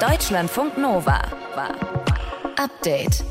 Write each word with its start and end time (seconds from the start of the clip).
Deutschlandfunk 0.00 0.78
Nova. 0.78 1.20
Update. 2.56 3.24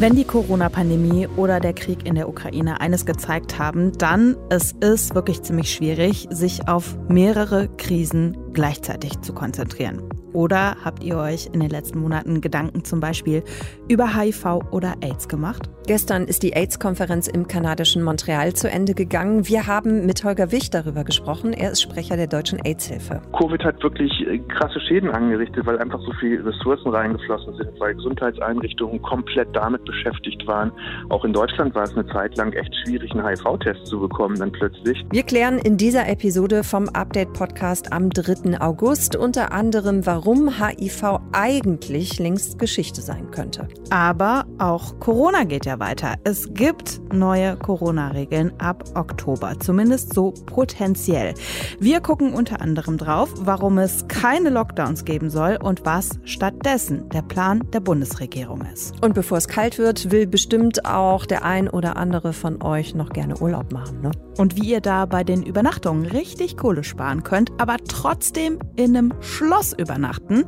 Wenn 0.00 0.16
die 0.16 0.24
Corona-Pandemie 0.24 1.28
oder 1.36 1.60
der 1.60 1.74
Krieg 1.74 2.04
in 2.04 2.16
der 2.16 2.28
Ukraine 2.28 2.80
eines 2.80 3.06
gezeigt 3.06 3.60
haben, 3.60 3.92
dann 3.98 4.36
es 4.50 4.72
ist 4.72 5.14
wirklich 5.14 5.42
ziemlich 5.42 5.72
schwierig, 5.72 6.26
sich 6.30 6.66
auf 6.66 6.96
mehrere 7.08 7.68
Krisen 7.76 8.36
gleichzeitig 8.52 9.20
zu 9.20 9.32
konzentrieren. 9.32 10.02
Oder 10.32 10.76
habt 10.84 11.04
ihr 11.04 11.16
euch 11.16 11.48
in 11.52 11.60
den 11.60 11.70
letzten 11.70 12.00
Monaten 12.00 12.40
Gedanken 12.40 12.84
zum 12.84 13.00
Beispiel 13.00 13.42
über 13.88 14.16
HIV 14.16 14.60
oder 14.70 14.94
AIDS 15.02 15.28
gemacht? 15.28 15.68
Gestern 15.86 16.24
ist 16.24 16.42
die 16.42 16.54
AIDS-Konferenz 16.54 17.26
im 17.26 17.48
kanadischen 17.48 18.02
Montreal 18.02 18.54
zu 18.54 18.70
Ende 18.70 18.94
gegangen. 18.94 19.48
Wir 19.48 19.66
haben 19.66 20.06
mit 20.06 20.22
Holger 20.24 20.52
Wicht 20.52 20.74
darüber 20.74 21.04
gesprochen. 21.04 21.52
Er 21.52 21.72
ist 21.72 21.82
Sprecher 21.82 22.16
der 22.16 22.28
deutschen 22.28 22.64
AIDS-Hilfe. 22.64 23.20
Covid 23.36 23.62
hat 23.64 23.82
wirklich 23.82 24.12
äh, 24.26 24.38
krasse 24.56 24.80
Schäden 24.80 25.10
angerichtet, 25.10 25.66
weil 25.66 25.78
einfach 25.78 26.00
so 26.00 26.12
viele 26.20 26.44
Ressourcen 26.46 26.88
reingeflossen 26.88 27.54
sind, 27.56 27.80
weil 27.80 27.94
Gesundheitseinrichtungen 27.94 29.02
komplett 29.02 29.48
damit 29.54 29.84
beschäftigt 29.84 30.46
waren. 30.46 30.72
Auch 31.10 31.24
in 31.24 31.32
Deutschland 31.32 31.74
war 31.74 31.82
es 31.82 31.94
eine 31.96 32.06
Zeit 32.06 32.36
lang 32.36 32.52
echt 32.52 32.72
schwierig, 32.84 33.10
einen 33.12 33.26
HIV-Test 33.26 33.86
zu 33.86 34.00
bekommen, 34.00 34.38
dann 34.38 34.52
plötzlich. 34.52 35.04
Wir 35.10 35.24
klären 35.24 35.58
in 35.58 35.76
dieser 35.76 36.08
Episode 36.08 36.62
vom 36.62 36.88
Update-Podcast 36.88 37.92
am 37.92 38.08
3. 38.08 38.60
August 38.60 39.16
unter 39.16 39.52
anderem, 39.52 40.06
warum 40.06 40.21
HIV 40.24 41.20
eigentlich 41.32 42.18
längst 42.20 42.58
Geschichte 42.58 43.02
sein 43.02 43.30
könnte. 43.32 43.66
Aber 43.90 44.46
auch 44.58 44.98
Corona 45.00 45.42
geht 45.44 45.66
ja 45.66 45.72
ja 45.72 45.78
weiter. 45.78 46.16
Es 46.24 46.52
gibt 46.52 47.00
neue 47.12 47.56
Corona-Regeln 47.56 48.52
ab 48.58 48.84
Oktober, 48.94 49.54
zumindest 49.58 50.12
so 50.14 50.32
potenziell. 50.46 51.34
Wir 51.80 52.00
gucken 52.00 52.34
unter 52.34 52.60
anderem 52.60 52.98
drauf, 52.98 53.30
warum 53.36 53.78
es 53.78 54.06
keine 54.08 54.50
Lockdowns 54.50 55.04
geben 55.04 55.30
soll 55.30 55.58
und 55.62 55.86
was 55.86 56.18
stattdessen 56.24 57.08
der 57.08 57.22
Plan 57.22 57.62
der 57.72 57.80
Bundesregierung 57.80 58.62
ist. 58.72 59.02
Und 59.02 59.14
bevor 59.14 59.38
es 59.38 59.48
kalt 59.48 59.78
wird, 59.78 60.10
will 60.10 60.26
bestimmt 60.26 60.84
auch 60.84 61.24
der 61.24 61.44
ein 61.44 61.68
oder 61.68 61.96
andere 61.96 62.32
von 62.32 62.62
euch 62.62 62.94
noch 62.94 63.10
gerne 63.10 63.40
Urlaub 63.40 63.72
machen. 63.72 64.02
Ne? 64.02 64.10
Und 64.36 64.56
wie 64.56 64.70
ihr 64.70 64.80
da 64.80 65.06
bei 65.06 65.24
den 65.24 65.42
Übernachtungen 65.42 66.06
richtig 66.06 66.56
Kohle 66.56 66.84
sparen 66.84 67.22
könnt, 67.22 67.50
aber 67.58 67.76
trotzdem 67.88 68.58
in 68.76 68.96
einem 68.96 69.14
Schloss 69.20 69.72
übernachten, 69.72 70.44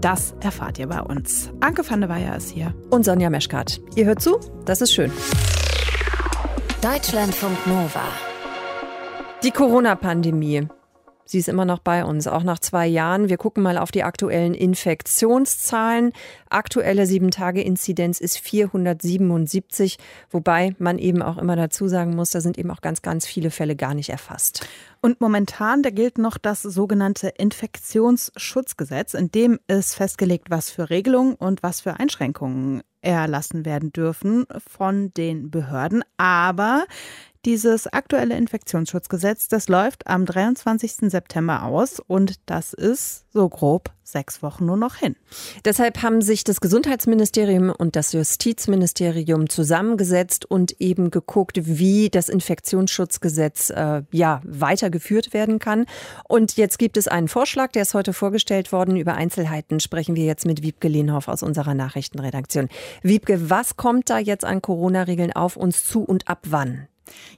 das 0.00 0.34
erfahrt 0.40 0.78
ihr 0.78 0.88
bei 0.88 1.00
uns. 1.00 1.50
Anke 1.60 1.88
van 1.88 2.00
der 2.00 2.10
Weyer 2.10 2.36
ist 2.36 2.50
hier. 2.50 2.74
Und 2.90 3.04
Sonja 3.04 3.30
Meschkat. 3.30 3.80
Ihr 3.94 4.06
hört 4.06 4.22
zu? 4.22 4.38
Das 4.64 4.80
ist 4.80 4.92
schön. 4.92 5.12
Deutschlandfunk 6.82 7.66
Nova. 7.66 8.02
Die 9.42 9.50
Corona-Pandemie. 9.50 10.68
Sie 11.30 11.38
ist 11.38 11.50
immer 11.50 11.66
noch 11.66 11.80
bei 11.80 12.06
uns, 12.06 12.26
auch 12.26 12.42
nach 12.42 12.58
zwei 12.58 12.86
Jahren. 12.86 13.28
Wir 13.28 13.36
gucken 13.36 13.62
mal 13.62 13.76
auf 13.76 13.90
die 13.90 14.02
aktuellen 14.02 14.54
Infektionszahlen. 14.54 16.14
Aktuelle 16.48 17.02
7-Tage-Inzidenz 17.02 18.18
ist 18.18 18.38
477, 18.38 19.98
wobei 20.30 20.74
man 20.78 20.98
eben 20.98 21.20
auch 21.20 21.36
immer 21.36 21.54
dazu 21.54 21.86
sagen 21.86 22.16
muss, 22.16 22.30
da 22.30 22.40
sind 22.40 22.56
eben 22.56 22.70
auch 22.70 22.80
ganz, 22.80 23.02
ganz 23.02 23.26
viele 23.26 23.50
Fälle 23.50 23.76
gar 23.76 23.92
nicht 23.92 24.08
erfasst. 24.08 24.66
Und 25.02 25.20
momentan, 25.20 25.82
da 25.82 25.90
gilt 25.90 26.16
noch 26.16 26.38
das 26.38 26.62
sogenannte 26.62 27.28
Infektionsschutzgesetz, 27.28 29.12
in 29.12 29.30
dem 29.30 29.58
ist 29.66 29.96
festgelegt, 29.96 30.46
was 30.48 30.70
für 30.70 30.88
Regelungen 30.88 31.34
und 31.34 31.62
was 31.62 31.82
für 31.82 32.00
Einschränkungen 32.00 32.80
erlassen 33.02 33.66
werden 33.66 33.92
dürfen 33.92 34.46
von 34.66 35.12
den 35.12 35.50
Behörden. 35.50 36.02
Aber 36.16 36.86
dieses 37.44 37.86
aktuelle 37.86 38.36
Infektionsschutzgesetz, 38.36 39.48
das 39.48 39.68
läuft 39.68 40.06
am 40.06 40.26
23. 40.26 41.10
September 41.10 41.64
aus 41.64 42.00
und 42.00 42.40
das 42.46 42.72
ist 42.72 43.26
so 43.32 43.48
grob 43.48 43.90
sechs 44.02 44.42
Wochen 44.42 44.66
nur 44.66 44.76
noch 44.76 44.96
hin. 44.96 45.16
Deshalb 45.64 46.02
haben 46.02 46.22
sich 46.22 46.42
das 46.44 46.60
Gesundheitsministerium 46.60 47.70
und 47.70 47.94
das 47.94 48.12
Justizministerium 48.12 49.48
zusammengesetzt 49.48 50.46
und 50.46 50.80
eben 50.80 51.10
geguckt, 51.10 51.58
wie 51.62 52.08
das 52.08 52.28
Infektionsschutzgesetz 52.28 53.70
äh, 53.70 54.02
ja 54.10 54.40
weitergeführt 54.44 55.34
werden 55.34 55.58
kann. 55.58 55.86
Und 56.26 56.56
jetzt 56.56 56.78
gibt 56.78 56.96
es 56.96 57.06
einen 57.06 57.28
Vorschlag, 57.28 57.72
der 57.72 57.82
ist 57.82 57.94
heute 57.94 58.12
vorgestellt 58.12 58.72
worden. 58.72 58.96
Über 58.96 59.14
Einzelheiten 59.14 59.80
sprechen 59.80 60.16
wir 60.16 60.24
jetzt 60.24 60.46
mit 60.46 60.62
Wiebke 60.62 60.88
Lehnhoff 60.88 61.28
aus 61.28 61.42
unserer 61.42 61.74
Nachrichtenredaktion. 61.74 62.68
Wiebke, 63.02 63.50
was 63.50 63.76
kommt 63.76 64.10
da 64.10 64.18
jetzt 64.18 64.44
an 64.44 64.62
Corona-Regeln 64.62 65.32
auf 65.32 65.56
uns 65.56 65.84
zu 65.84 66.02
und 66.02 66.28
ab 66.28 66.40
wann? 66.46 66.88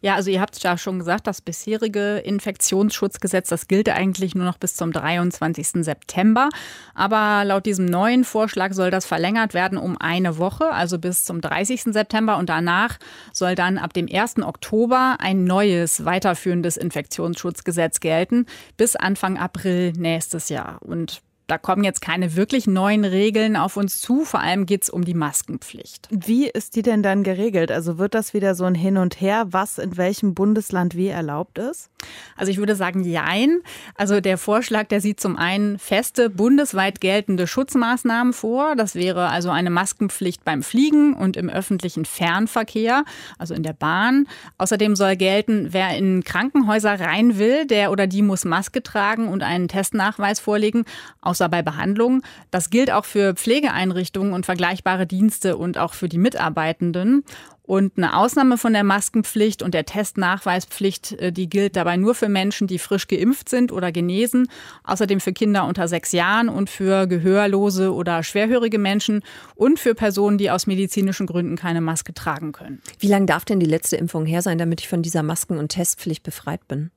Ja, 0.01 0.15
also 0.15 0.31
ihr 0.31 0.41
habt 0.41 0.57
es 0.57 0.63
ja 0.63 0.79
schon 0.79 0.99
gesagt, 0.99 1.27
das 1.27 1.41
bisherige 1.41 2.19
Infektionsschutzgesetz, 2.19 3.49
das 3.49 3.69
gilt 3.69 3.89
eigentlich 3.89 4.35
nur 4.35 4.45
noch 4.45 4.59
bis 4.59 4.75
zum 4.77 4.93
23. 4.93 5.85
September. 5.85 6.49
Aber 6.95 7.45
laut 7.45 7.67
diesem 7.67 7.87
neuen 7.87 8.25
Vorschlag 8.25 8.73
soll 8.73 8.91
das 8.91 9.07
verlängert 9.07 9.55
werden 9.55 9.79
um 9.79 9.97
eine 9.99 10.39
Woche, 10.39 10.73
also 10.73 10.99
bis 10.99 11.25
zum 11.25 11.41
30. 11.41 11.83
September. 11.85 12.39
Und 12.39 12.49
danach 12.49 12.99
soll 13.33 13.55
dann 13.55 13.79
ab 13.79 13.93
dem 13.93 14.09
1. 14.11 14.43
Oktober 14.43 15.17
ein 15.19 15.45
neues, 15.45 16.05
weiterführendes 16.05 16.77
Infektionsschutzgesetz 16.77 18.01
gelten, 18.01 18.47
bis 18.77 18.97
Anfang 18.97 19.39
April 19.39 19.93
nächstes 19.97 20.49
Jahr. 20.49 20.79
Und 20.83 21.23
da 21.51 21.59
kommen 21.59 21.83
jetzt 21.83 22.01
keine 22.01 22.37
wirklich 22.37 22.69
neuen 22.69 23.05
Regeln 23.05 23.57
auf 23.57 23.77
uns 23.77 24.01
zu. 24.01 24.25
Vor 24.25 24.39
allem 24.39 24.67
geht 24.67 24.85
es 24.85 24.91
um 24.91 25.05
die 25.05 25.15
Maskenpflicht. 25.15 26.07
Wie 26.11 26.49
ist 26.49 26.77
die 26.77 26.83
denn 26.83 27.03
dann 27.03 27.25
geregelt? 27.25 27.73
Also 27.73 27.99
wird 27.99 28.15
das 28.15 28.35
wieder 28.35 28.55
so 28.55 28.65
ein 28.65 28.77
Hin 28.77 28.97
und 28.97 29.21
Her, 29.21 29.47
was 29.51 29.79
in 29.79 29.97
welchem 29.97 30.35
Bundesland 30.35 30.95
wie 30.95 31.09
erlaubt 31.09 31.59
ist? 31.59 31.91
Also 32.37 32.53
ich 32.53 32.59
würde 32.59 32.77
sagen, 32.77 33.03
jein. 33.03 33.63
Also 33.97 34.21
der 34.21 34.39
Vorschlag, 34.39 34.87
der 34.87 35.01
sieht 35.01 35.19
zum 35.19 35.37
einen 35.37 35.81
feste, 35.81 36.31
bundesweit 36.31 37.01
geltende 37.01 37.49
Schutzmaßnahmen 37.49 38.33
vor. 38.33 38.77
Das 38.77 38.95
wäre 38.95 39.29
also 39.29 39.51
eine 39.51 39.71
Maskenpflicht 39.71 40.45
beim 40.45 40.63
Fliegen 40.63 41.15
und 41.15 41.37
im 41.37 41.51
öffentlichen 41.51 42.05
Fernverkehr, 42.05 43.05
also 43.39 43.55
in 43.55 43.65
der 43.65 43.73
Bahn. 43.73 44.29
Außerdem 44.59 44.95
soll 44.95 45.17
gelten, 45.17 45.73
wer 45.73 45.97
in 45.97 46.23
Krankenhäuser 46.23 47.01
rein 47.01 47.39
will, 47.39 47.67
der 47.67 47.91
oder 47.91 48.07
die 48.07 48.23
muss 48.23 48.45
Maske 48.45 48.85
tragen 48.85 49.27
und 49.27 49.43
einen 49.43 49.67
Testnachweis 49.67 50.39
vorlegen. 50.39 50.85
Aus 51.21 51.40
außer 51.41 51.49
bei 51.49 51.63
Behandlungen. 51.63 52.23
Das 52.51 52.71
gilt 52.71 52.91
auch 52.91 53.05
für 53.05 53.35
Pflegeeinrichtungen 53.35 54.33
und 54.33 54.45
vergleichbare 54.45 55.07
Dienste 55.07 55.57
und 55.57 55.79
auch 55.79 55.95
für 55.95 56.09
die 56.09 56.19
Mitarbeitenden. 56.19 57.25
Und 57.63 57.93
eine 57.97 58.17
Ausnahme 58.17 58.59
von 58.59 58.73
der 58.73 58.83
Maskenpflicht 58.83 59.63
und 59.63 59.75
der 59.75 59.87
Testnachweispflicht, 59.87 61.13
äh, 61.13 61.33
die 61.33 61.49
gilt 61.49 61.77
dabei 61.77 61.97
nur 61.97 62.17
für 62.17 62.29
Menschen, 62.29 62.67
die 62.67 62.81
frisch 62.81 63.07
geimpft 63.07 63.49
sind 63.49 63.71
oder 63.71 63.93
genesen. 63.93 64.49
Außerdem 64.83 65.21
für 65.21 65.33
Kinder 65.33 65.65
unter 65.67 65.87
sechs 65.87 66.11
Jahren 66.11 66.49
und 66.49 66.69
für 66.69 67.07
gehörlose 67.07 67.95
oder 67.95 68.25
schwerhörige 68.25 68.81
Menschen 68.81 69.23
und 69.55 69.79
für 69.79 69.95
Personen, 69.95 70.37
die 70.37 70.51
aus 70.51 70.67
medizinischen 70.67 71.27
Gründen 71.27 71.55
keine 71.55 71.81
Maske 71.81 72.13
tragen 72.13 72.51
können. 72.51 72.83
Wie 72.99 73.07
lange 73.07 73.27
darf 73.27 73.45
denn 73.45 73.61
die 73.61 73.67
letzte 73.67 73.97
Impfung 73.97 74.27
her 74.27 74.43
sein, 74.43 74.59
damit 74.59 74.81
ich 74.81 74.89
von 74.89 75.03
dieser 75.03 75.23
Masken- 75.23 75.59
und 75.59 75.69
Testpflicht 75.69 76.25
befreit 76.25 76.67
bin? 76.67 76.91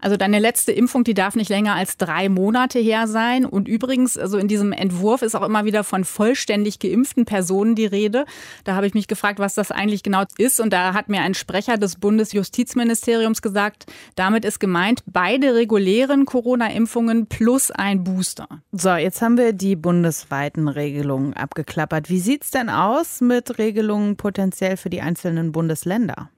Also 0.00 0.16
deine 0.16 0.38
letzte 0.38 0.70
Impfung, 0.72 1.02
die 1.02 1.14
darf 1.14 1.34
nicht 1.34 1.48
länger 1.48 1.74
als 1.74 1.96
drei 1.96 2.28
Monate 2.28 2.78
her 2.78 3.08
sein. 3.08 3.44
Und 3.44 3.66
übrigens, 3.66 4.16
also 4.16 4.38
in 4.38 4.46
diesem 4.46 4.72
Entwurf 4.72 5.22
ist 5.22 5.34
auch 5.34 5.42
immer 5.42 5.64
wieder 5.64 5.82
von 5.82 6.04
vollständig 6.04 6.78
geimpften 6.78 7.24
Personen 7.24 7.74
die 7.74 7.86
Rede. 7.86 8.24
Da 8.64 8.74
habe 8.74 8.86
ich 8.86 8.94
mich 8.94 9.08
gefragt, 9.08 9.40
was 9.40 9.54
das 9.54 9.72
eigentlich 9.72 10.04
genau 10.04 10.22
ist. 10.36 10.60
Und 10.60 10.72
da 10.72 10.94
hat 10.94 11.08
mir 11.08 11.22
ein 11.22 11.34
Sprecher 11.34 11.78
des 11.78 11.96
Bundesjustizministeriums 11.96 13.42
gesagt, 13.42 13.86
damit 14.14 14.44
ist 14.44 14.60
gemeint 14.60 15.02
beide 15.06 15.54
regulären 15.54 16.26
Corona-Impfungen 16.26 17.26
plus 17.26 17.72
ein 17.72 18.04
Booster. 18.04 18.48
So, 18.70 18.94
jetzt 18.94 19.20
haben 19.20 19.36
wir 19.36 19.52
die 19.52 19.74
bundesweiten 19.74 20.68
Regelungen 20.68 21.34
abgeklappert. 21.34 22.08
Wie 22.08 22.20
sieht 22.20 22.44
es 22.44 22.50
denn 22.52 22.70
aus 22.70 23.20
mit 23.20 23.58
Regelungen 23.58 24.16
potenziell 24.16 24.76
für 24.76 24.90
die 24.90 25.00
einzelnen 25.00 25.50
Bundesländer? 25.50 26.30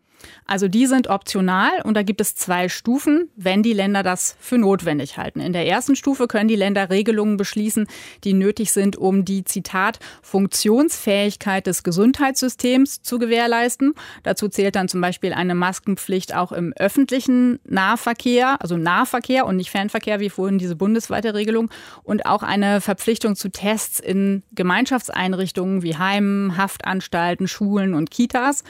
Also 0.47 0.69
die 0.69 0.87
sind 0.87 1.09
optional 1.09 1.71
und 1.85 1.95
da 1.95 2.03
gibt 2.03 2.21
es 2.21 2.35
zwei 2.35 2.69
Stufen, 2.69 3.29
wenn 3.37 3.63
die 3.63 3.73
Länder 3.73 4.03
das 4.03 4.37
für 4.41 4.59
notwendig 4.59 5.17
halten. 5.17 5.41
In 5.41 5.53
der 5.53 5.67
ersten 5.67 5.97
Stufe 5.97 6.27
können 6.27 6.49
die 6.49 6.57
Länder 6.57 6.91
Regelungen 6.91 7.37
beschließen, 7.37 7.87
die 8.25 8.33
nötig 8.33 8.73
sind, 8.73 8.97
um 8.97 9.25
die 9.25 9.45
Zitat 9.45 9.99
Funktionsfähigkeit 10.23 11.67
des 11.67 11.83
Gesundheitssystems 11.83 13.03
zu 13.03 13.19
gewährleisten. 13.19 13.95
Dazu 14.23 14.49
zählt 14.49 14.77
dann 14.77 14.89
zum 14.89 15.01
Beispiel 15.01 15.33
eine 15.33 15.55
Maskenpflicht 15.55 16.35
auch 16.35 16.53
im 16.53 16.73
öffentlichen 16.77 17.61
Nahverkehr, 17.65 18.61
also 18.61 18.77
Nahverkehr 18.77 19.47
und 19.47 19.57
nicht 19.57 19.71
Fernverkehr, 19.71 20.21
wie 20.21 20.31
vorhin 20.31 20.59
diese 20.59 20.77
bundesweite 20.77 21.35
Regelung, 21.35 21.71
und 22.03 22.27
auch 22.27 22.43
eine 22.43 22.81
Verpflichtung 22.81 23.37
zu 23.37 23.51
Tests 23.51 24.01
in 24.01 24.43
Gemeinschaftseinrichtungen 24.53 25.83
wie 25.83 25.97
Heimen, 25.97 26.57
Haftanstalten, 26.57 27.49
Schulen 27.49 27.95
und 27.95 28.11
Kitas. 28.11 28.65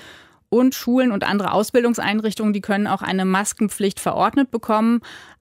Und 0.51 0.75
Schulen 0.75 1.13
und 1.13 1.25
andere 1.25 1.53
Ausbildungseinrichtungen, 1.53 2.53
die 2.53 2.61
können 2.61 2.87
auch 2.87 3.03
eine 3.03 3.25
Maskenpflicht 3.25 4.01
verordnet 4.01 4.51
bekommen 4.51 5.01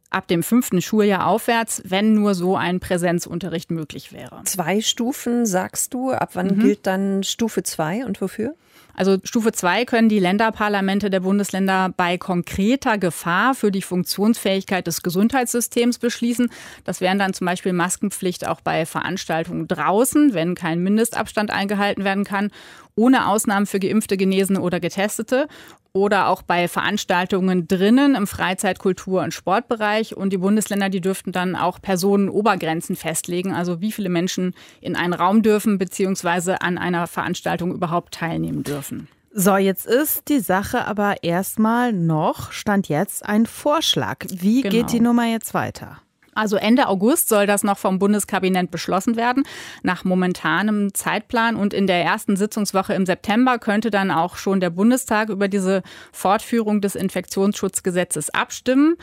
ab 0.10 0.28
dem 0.28 0.44
fünften 0.44 0.82
Schuljahr 0.82 1.28
aufwärts, 1.28 1.84
wenn 1.86 2.14
nur 2.14 2.34
so 2.34 2.56
ein 2.56 2.80
Präsenzunterricht 2.80 3.72
möglich 3.72 4.12
wäre. 4.12 4.42
Zwei 4.46 4.82
Stufen 4.82 5.46
sagst 5.46 5.94
du. 5.94 6.12
Ab 6.12 6.32
wann 6.34 6.48
mhm. 6.48 6.60
gilt 6.60 6.88
dann 6.88 7.24
Stufe 7.24 7.64
zwei 7.64 8.06
und 8.06 8.20
wofür? 8.22 8.56
Also 8.96 9.18
Stufe 9.24 9.54
2 9.54 9.86
können 9.86 10.10
die 10.10 10.20
Länderparlamente 10.20 11.10
der 11.10 11.22
Bundesländer 11.22 11.94
bei 11.96 12.18
konkreter 12.18 12.98
Gefahr 12.98 13.56
für 13.56 13.72
die 13.72 13.82
Funktionsfähigkeit 13.82 14.88
des 14.88 15.04
Gesundheitssystems 15.04 16.00
beschließen. 16.00 16.52
Das 16.84 17.00
wären 17.00 17.18
dann 17.18 17.34
zum 17.34 17.46
Beispiel 17.46 17.72
Maskenpflicht 17.72 18.46
auch 18.46 18.60
bei 18.60 18.86
Veranstaltungen 18.86 19.70
draußen, 19.70 20.34
wenn 20.34 20.54
kein 20.54 20.84
Mindestabstand 20.84 21.50
eingehalten 21.50 22.04
werden 22.04 22.26
kann, 22.26 22.52
ohne 23.00 23.28
Ausnahmen 23.28 23.66
für 23.66 23.80
Geimpfte, 23.80 24.18
Genesene 24.18 24.60
oder 24.60 24.82
Getestete 24.82 25.48
oder 25.94 26.28
auch 26.28 26.42
bei 26.42 26.68
Veranstaltungen 26.68 27.68
drinnen 27.68 28.14
im 28.14 28.28
Freizeit-, 28.28 28.78
Kultur- 28.78 29.24
und 29.24 29.34
Sportbereich. 29.34 30.16
Und 30.16 30.32
die 30.32 30.38
Bundesländer, 30.38 30.90
die 30.90 31.02
dürften 31.02 31.32
dann 31.32 31.56
auch 31.56 31.82
Personenobergrenzen 31.82 32.96
festlegen, 32.96 33.54
also 33.54 33.80
wie 33.82 33.94
viele 33.94 34.10
Menschen 34.10 34.54
in 34.82 34.96
einen 34.98 35.14
Raum 35.14 35.42
dürfen 35.42 35.78
beziehungsweise 35.78 36.62
an 36.62 36.78
einer 36.78 37.08
Veranstaltung 37.08 37.74
überhaupt 37.74 38.14
teilnehmen 38.14 38.64
dürfen. 38.64 39.08
So, 39.32 39.56
jetzt 39.56 39.86
ist 39.86 40.28
die 40.28 40.40
Sache 40.40 40.86
aber 40.86 41.24
erstmal 41.24 41.94
noch, 41.94 42.52
stand 42.52 42.90
jetzt 42.90 43.26
ein 43.26 43.46
Vorschlag. 43.46 44.26
Wie 44.30 44.62
genau. 44.62 44.76
geht 44.76 44.92
die 44.92 45.00
Nummer 45.00 45.26
jetzt 45.26 45.54
weiter? 45.54 46.02
Also 46.40 46.56
Ende 46.56 46.88
August 46.88 47.28
soll 47.28 47.48
das 47.48 47.64
noch 47.64 47.78
vom 47.78 48.00
Bundeskabinett 48.00 48.72
beschlossen 48.72 49.18
werden, 49.18 49.44
nach 49.84 50.06
momentanem 50.06 50.94
Zeitplan. 50.94 51.58
Und 51.58 51.74
in 51.74 51.86
der 51.86 52.02
ersten 52.02 52.38
Sitzungswoche 52.38 52.94
im 52.94 53.06
September 53.06 53.60
könnte 53.60 53.92
dann 53.92 54.10
auch 54.10 54.38
schon 54.38 54.62
der 54.62 54.70
Bundestag 54.70 55.28
über 55.28 55.50
diese 55.50 55.84
Fortführung 56.14 56.80
des 56.80 56.96
Infektionsschutzgesetzes 56.96 58.30
abstimmen. 58.30 58.96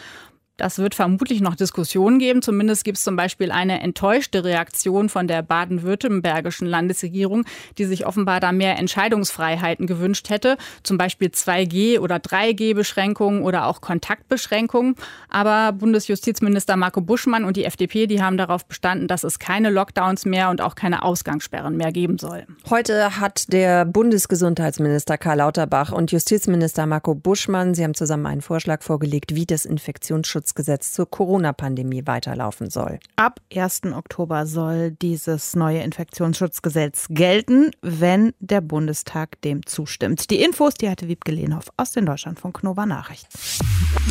Das 0.57 0.79
wird 0.79 0.95
vermutlich 0.95 1.43
noch 1.43 1.55
Diskussionen 1.55 2.19
geben. 2.19 2.41
Zumindest 2.41 2.85
gibt 2.85 2.97
es 2.97 3.05
zum 3.05 3.15
Beispiel 3.15 3.51
eine 3.51 3.81
enttäuschte 3.81 4.43
Reaktion 4.43 5.11
von 5.11 5.29
der 5.29 5.43
baden-württembergischen 5.43 6.67
Landesregierung, 6.67 7.45
die 7.77 7.85
sich 7.85 8.07
offenbar 8.07 8.41
da 8.41 8.53
mehr 8.53 8.79
Entscheidungsfreiheiten 8.79 9.87
gewünscht 9.87 10.31
hätte. 10.31 10.57
Zum 10.83 10.97
Beispiel 10.97 11.29
2G- 11.29 12.01
oder 12.01 12.17
3G-Beschränkungen 12.17 13.43
oder 13.43 13.67
auch 13.67 13.83
Kontaktbeschränkungen. 13.83 14.95
Aber 15.29 15.73
Bundesjustizminister 15.73 16.77
Marco 16.77 17.03
Buschmann 17.03 17.45
und 17.45 17.59
die 17.59 17.65
FDP, 17.65 18.07
die 18.07 18.23
haben 18.23 18.39
darauf 18.39 18.65
bestanden, 18.65 19.09
dass 19.09 19.25
es 19.25 19.39
keine 19.39 19.69
Lockdowns 19.69 20.25
mehr 20.25 20.49
und 20.49 20.63
auch 20.63 20.75
keine 20.75 21.03
Ausgangssperren 21.03 21.77
mehr 21.77 21.93
geben 21.93 22.17
soll. 22.17 22.47
Heute 22.71 23.21
hat 23.21 23.53
der 23.53 23.85
Bundesgesundheitsminister 23.85 25.19
Karl 25.19 25.37
Lauterbach 25.39 25.93
und 25.93 26.13
Justizminister 26.13 26.87
Marco 26.87 27.15
Buschmann, 27.15 27.75
sie 27.75 27.85
haben 27.85 27.95
zusammen 27.95 28.25
einen 28.25 28.41
Vorschlag 28.41 28.83
vorgelegt, 28.83 29.35
wie 29.35 29.45
das 29.45 29.67
Infektionsschutz 29.67 30.46
Datenschutzgesetz 30.47 30.93
zur 30.93 31.11
Corona-Pandemie 31.11 32.07
weiterlaufen 32.07 32.71
soll. 32.71 32.99
Ab 33.17 33.41
1. 33.55 33.83
Oktober 33.95 34.47
soll 34.47 34.93
dieses 34.93 35.57
neue 35.57 35.81
Infektionsschutzgesetz 35.81 37.07
gelten, 37.11 37.71
wenn 37.83 38.33
der 38.39 38.61
Bundestag 38.61 39.41
dem 39.43 39.67
zustimmt. 39.67 40.31
Die 40.31 40.43
Infos, 40.43 40.75
die 40.75 40.89
hatte 40.89 41.09
Wiebke 41.09 41.33
Lehnhoff 41.33 41.67
aus 41.77 41.93
den 41.93 42.07
Deutschlandfunk 42.07 42.63
Nova 42.63 42.87
Nachrichten. 42.87 43.29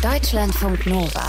Deutschlandfunk 0.02 0.86
Nova. 0.86 1.26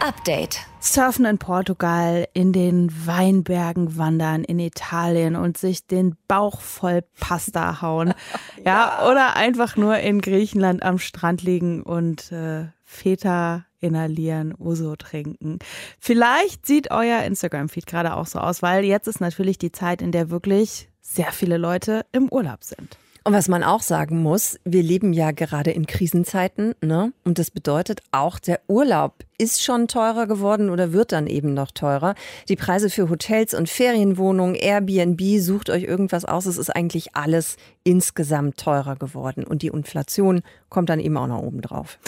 Update. 0.00 0.60
Surfen 0.80 1.24
in 1.24 1.38
Portugal, 1.38 2.28
in 2.32 2.52
den 2.52 2.88
Weinbergen 3.04 3.98
wandern, 3.98 4.44
in 4.44 4.60
Italien 4.60 5.34
und 5.34 5.58
sich 5.58 5.88
den 5.88 6.16
Bauch 6.28 6.60
voll 6.60 7.02
Pasta 7.18 7.82
hauen. 7.82 8.14
ja. 8.64 9.00
ja, 9.00 9.10
oder 9.10 9.34
einfach 9.34 9.76
nur 9.76 9.98
in 9.98 10.20
Griechenland 10.20 10.84
am 10.84 10.98
Strand 10.98 11.42
liegen 11.42 11.82
und 11.82 12.30
äh, 12.30 12.68
Feta 12.90 13.66
inhalieren, 13.80 14.54
Uso 14.58 14.96
trinken. 14.96 15.58
Vielleicht 16.00 16.66
sieht 16.66 16.90
euer 16.90 17.22
Instagram-Feed 17.22 17.86
gerade 17.86 18.16
auch 18.16 18.26
so 18.26 18.38
aus, 18.38 18.62
weil 18.62 18.82
jetzt 18.82 19.06
ist 19.06 19.20
natürlich 19.20 19.58
die 19.58 19.72
Zeit, 19.72 20.00
in 20.00 20.10
der 20.10 20.30
wirklich 20.30 20.88
sehr 21.02 21.30
viele 21.30 21.58
Leute 21.58 22.06
im 22.12 22.30
Urlaub 22.30 22.64
sind. 22.64 22.96
Und 23.24 23.34
was 23.34 23.48
man 23.48 23.62
auch 23.62 23.82
sagen 23.82 24.22
muss, 24.22 24.58
wir 24.64 24.82
leben 24.82 25.12
ja 25.12 25.32
gerade 25.32 25.70
in 25.70 25.86
Krisenzeiten, 25.86 26.74
ne? 26.80 27.12
Und 27.24 27.38
das 27.38 27.50
bedeutet 27.50 28.00
auch, 28.10 28.38
der 28.38 28.60
Urlaub 28.68 29.22
ist 29.36 29.62
schon 29.62 29.86
teurer 29.86 30.26
geworden 30.26 30.70
oder 30.70 30.94
wird 30.94 31.12
dann 31.12 31.26
eben 31.26 31.52
noch 31.52 31.70
teurer. 31.70 32.14
Die 32.48 32.56
Preise 32.56 32.88
für 32.88 33.10
Hotels 33.10 33.52
und 33.52 33.68
Ferienwohnungen, 33.68 34.54
Airbnb, 34.54 35.20
sucht 35.40 35.68
euch 35.68 35.82
irgendwas 35.82 36.24
aus. 36.24 36.46
Es 36.46 36.56
ist 36.56 36.74
eigentlich 36.74 37.14
alles 37.16 37.58
insgesamt 37.84 38.56
teurer 38.56 38.96
geworden. 38.96 39.44
Und 39.44 39.60
die 39.60 39.68
Inflation 39.68 40.40
kommt 40.70 40.88
dann 40.88 40.98
eben 40.98 41.18
auch 41.18 41.26
noch 41.26 41.42
oben 41.42 41.60
drauf. 41.60 41.98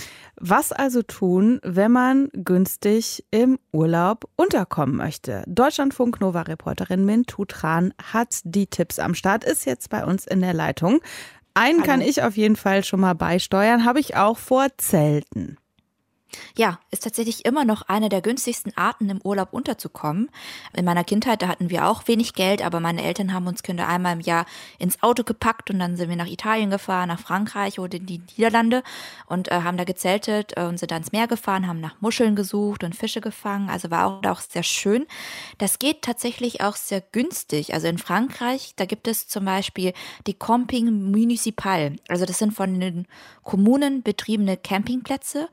Was 0.42 0.72
also 0.72 1.02
tun, 1.02 1.60
wenn 1.62 1.92
man 1.92 2.30
günstig 2.32 3.26
im 3.30 3.58
Urlaub 3.72 4.26
unterkommen 4.36 4.96
möchte? 4.96 5.44
Deutschlandfunk 5.46 6.18
Nova 6.22 6.40
Reporterin 6.40 7.04
Min 7.04 7.26
Tutran 7.26 7.92
hat 8.02 8.40
die 8.44 8.66
Tipps 8.66 8.98
am 8.98 9.14
Start, 9.14 9.44
ist 9.44 9.66
jetzt 9.66 9.90
bei 9.90 10.02
uns 10.02 10.26
in 10.26 10.40
der 10.40 10.54
Leitung. 10.54 11.02
Einen 11.52 11.80
Hallo. 11.82 11.90
kann 11.90 12.00
ich 12.00 12.22
auf 12.22 12.38
jeden 12.38 12.56
Fall 12.56 12.84
schon 12.84 13.00
mal 13.00 13.12
beisteuern, 13.12 13.84
habe 13.84 14.00
ich 14.00 14.16
auch 14.16 14.38
vor 14.38 14.68
Zelten. 14.78 15.58
Ja, 16.56 16.78
ist 16.90 17.04
tatsächlich 17.04 17.44
immer 17.44 17.64
noch 17.64 17.82
eine 17.82 18.08
der 18.08 18.20
günstigsten 18.20 18.76
Arten, 18.76 19.08
im 19.08 19.20
Urlaub 19.22 19.52
unterzukommen. 19.52 20.30
In 20.74 20.84
meiner 20.84 21.04
Kindheit, 21.04 21.42
da 21.42 21.48
hatten 21.48 21.70
wir 21.70 21.86
auch 21.86 22.06
wenig 22.06 22.34
Geld, 22.34 22.62
aber 22.62 22.80
meine 22.80 23.02
Eltern 23.02 23.32
haben 23.32 23.46
uns 23.46 23.62
Kinder 23.62 23.88
einmal 23.88 24.14
im 24.14 24.20
Jahr 24.20 24.46
ins 24.78 25.02
Auto 25.02 25.24
gepackt 25.24 25.70
und 25.70 25.78
dann 25.78 25.96
sind 25.96 26.08
wir 26.08 26.16
nach 26.16 26.26
Italien 26.26 26.70
gefahren, 26.70 27.08
nach 27.08 27.20
Frankreich 27.20 27.78
oder 27.78 27.96
in 27.96 28.06
die 28.06 28.22
Niederlande 28.36 28.82
und 29.26 29.50
äh, 29.50 29.62
haben 29.62 29.76
da 29.76 29.84
gezeltet 29.84 30.52
äh, 30.56 30.64
und 30.64 30.78
sind 30.78 30.90
dann 30.90 31.02
ins 31.02 31.12
Meer 31.12 31.26
gefahren, 31.26 31.66
haben 31.66 31.80
nach 31.80 32.00
Muscheln 32.00 32.36
gesucht 32.36 32.84
und 32.84 32.94
Fische 32.94 33.20
gefangen. 33.20 33.68
Also 33.68 33.90
war 33.90 34.06
auch, 34.06 34.24
auch 34.24 34.40
sehr 34.40 34.62
schön. 34.62 35.06
Das 35.58 35.78
geht 35.78 36.02
tatsächlich 36.02 36.60
auch 36.60 36.76
sehr 36.76 37.00
günstig. 37.00 37.74
Also 37.74 37.88
in 37.88 37.98
Frankreich, 37.98 38.72
da 38.76 38.84
gibt 38.84 39.08
es 39.08 39.28
zum 39.28 39.44
Beispiel 39.44 39.92
die 40.26 40.34
Camping 40.34 41.10
Municipal. 41.10 41.96
Also 42.08 42.26
das 42.26 42.38
sind 42.38 42.52
von 42.52 42.80
den 42.80 43.06
Kommunen 43.42 44.02
betriebene 44.02 44.56
Campingplätze. 44.56 45.48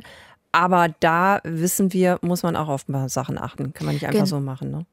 Aber 0.54 0.88
da 1.02 1.42
wissen 1.44 1.92
wir, 1.92 2.18
muss 2.22 2.44
man 2.44 2.56
auch 2.56 2.70
auf 2.70 2.88
ein 2.88 2.94
paar 2.94 3.10
Sachen 3.10 3.38
achten. 3.38 3.74
Kann 3.74 3.86
man 3.86 3.96
nicht 3.96 4.06
einfach 4.06 4.20
Gen 4.20 4.26
so 4.26 4.40
machen. 4.40 4.72
Ne? 4.72 4.86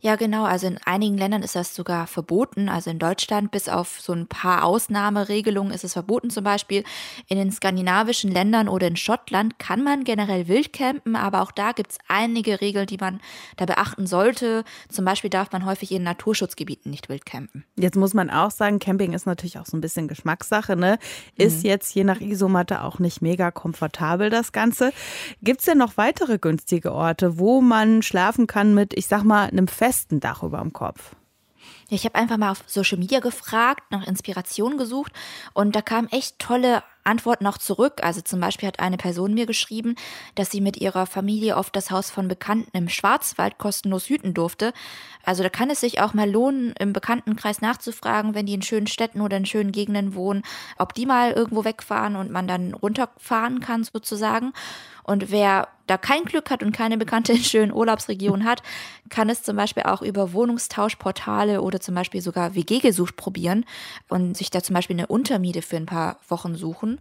Ja, 0.00 0.14
genau. 0.14 0.44
Also 0.44 0.68
in 0.68 0.78
einigen 0.84 1.18
Ländern 1.18 1.42
ist 1.42 1.56
das 1.56 1.74
sogar 1.74 2.06
verboten. 2.06 2.68
Also 2.68 2.88
in 2.88 3.00
Deutschland 3.00 3.50
bis 3.50 3.68
auf 3.68 4.00
so 4.00 4.12
ein 4.12 4.28
paar 4.28 4.62
Ausnahmeregelungen 4.62 5.72
ist 5.72 5.82
es 5.82 5.94
verboten. 5.94 6.30
Zum 6.30 6.44
Beispiel 6.44 6.84
in 7.26 7.36
den 7.36 7.50
skandinavischen 7.50 8.30
Ländern 8.30 8.68
oder 8.68 8.86
in 8.86 8.94
Schottland 8.94 9.58
kann 9.58 9.82
man 9.82 10.04
generell 10.04 10.46
wild 10.46 10.72
campen, 10.72 11.16
aber 11.16 11.42
auch 11.42 11.50
da 11.50 11.72
gibt 11.72 11.90
es 11.90 11.98
einige 12.06 12.60
Regeln, 12.60 12.86
die 12.86 12.96
man 12.96 13.20
da 13.56 13.66
beachten 13.66 14.06
sollte. 14.06 14.62
Zum 14.88 15.04
Beispiel 15.04 15.30
darf 15.30 15.50
man 15.50 15.66
häufig 15.66 15.90
in 15.90 16.04
Naturschutzgebieten 16.04 16.92
nicht 16.92 17.08
wild 17.08 17.26
campen. 17.26 17.64
Jetzt 17.76 17.96
muss 17.96 18.14
man 18.14 18.30
auch 18.30 18.52
sagen, 18.52 18.78
Camping 18.78 19.14
ist 19.14 19.26
natürlich 19.26 19.58
auch 19.58 19.66
so 19.66 19.76
ein 19.76 19.80
bisschen 19.80 20.06
Geschmackssache. 20.06 20.76
Ne? 20.76 21.00
Ist 21.34 21.64
mhm. 21.64 21.70
jetzt 21.70 21.92
je 21.96 22.04
nach 22.04 22.20
Isomatte 22.20 22.84
auch 22.84 23.00
nicht 23.00 23.20
mega 23.20 23.50
komfortabel 23.50 24.30
das 24.30 24.52
Ganze. 24.52 24.92
Gibt 25.42 25.58
es 25.58 25.66
denn 25.66 25.78
noch 25.78 25.96
weitere 25.96 26.38
günstige 26.38 26.92
Orte, 26.92 27.40
wo 27.40 27.60
man 27.60 28.02
schlafen 28.02 28.46
kann 28.46 28.74
mit, 28.74 28.94
ich 28.94 29.08
sag 29.08 29.24
mal, 29.24 29.48
einem 29.48 29.66
Fest 29.66 29.87
festen 29.88 30.20
Dach 30.20 30.42
über 30.42 30.58
dem 30.58 30.74
Kopf? 30.74 31.16
Ich 31.88 32.04
habe 32.04 32.14
einfach 32.14 32.36
mal 32.36 32.50
auf 32.50 32.62
Social 32.66 32.98
Media 32.98 33.20
gefragt, 33.20 33.90
nach 33.90 34.06
Inspiration 34.06 34.76
gesucht 34.76 35.12
und 35.54 35.74
da 35.74 35.80
kamen 35.80 36.08
echt 36.10 36.38
tolle 36.38 36.82
Antworten 37.04 37.46
auch 37.46 37.56
zurück. 37.56 38.00
Also 38.02 38.20
zum 38.20 38.38
Beispiel 38.38 38.68
hat 38.68 38.80
eine 38.80 38.98
Person 38.98 39.32
mir 39.32 39.46
geschrieben, 39.46 39.96
dass 40.34 40.50
sie 40.50 40.60
mit 40.60 40.76
ihrer 40.76 41.06
Familie 41.06 41.56
oft 41.56 41.74
das 41.74 41.90
Haus 41.90 42.10
von 42.10 42.28
Bekannten 42.28 42.76
im 42.76 42.90
Schwarzwald 42.90 43.56
kostenlos 43.56 44.10
hüten 44.10 44.34
durfte. 44.34 44.74
Also 45.24 45.42
da 45.42 45.48
kann 45.48 45.70
es 45.70 45.80
sich 45.80 46.02
auch 46.02 46.12
mal 46.12 46.30
lohnen, 46.30 46.74
im 46.78 46.92
Bekanntenkreis 46.92 47.62
nachzufragen, 47.62 48.34
wenn 48.34 48.44
die 48.44 48.54
in 48.54 48.62
schönen 48.62 48.88
Städten 48.88 49.22
oder 49.22 49.38
in 49.38 49.46
schönen 49.46 49.72
Gegenden 49.72 50.14
wohnen, 50.14 50.42
ob 50.76 50.92
die 50.92 51.06
mal 51.06 51.32
irgendwo 51.32 51.64
wegfahren 51.64 52.16
und 52.16 52.30
man 52.30 52.46
dann 52.46 52.74
runterfahren 52.74 53.60
kann 53.60 53.84
sozusagen. 53.84 54.52
Und 55.02 55.30
wer 55.30 55.68
da 55.88 55.96
kein 55.96 56.24
Glück 56.24 56.50
hat 56.50 56.62
und 56.62 56.72
keine 56.72 56.96
bekannte 56.96 57.36
schönen 57.36 57.72
Urlaubsregion 57.72 58.44
hat, 58.44 58.62
kann 59.08 59.28
es 59.28 59.42
zum 59.42 59.56
Beispiel 59.56 59.84
auch 59.84 60.02
über 60.02 60.32
Wohnungstauschportale 60.32 61.60
oder 61.62 61.80
zum 61.80 61.94
Beispiel 61.94 62.20
sogar 62.20 62.54
WG 62.54 62.78
gesucht 62.78 63.16
probieren 63.16 63.64
und 64.08 64.36
sich 64.36 64.50
da 64.50 64.62
zum 64.62 64.74
Beispiel 64.74 64.96
eine 64.96 65.06
Untermiete 65.06 65.62
für 65.62 65.76
ein 65.76 65.86
paar 65.86 66.18
Wochen 66.28 66.54
suchen. 66.54 67.00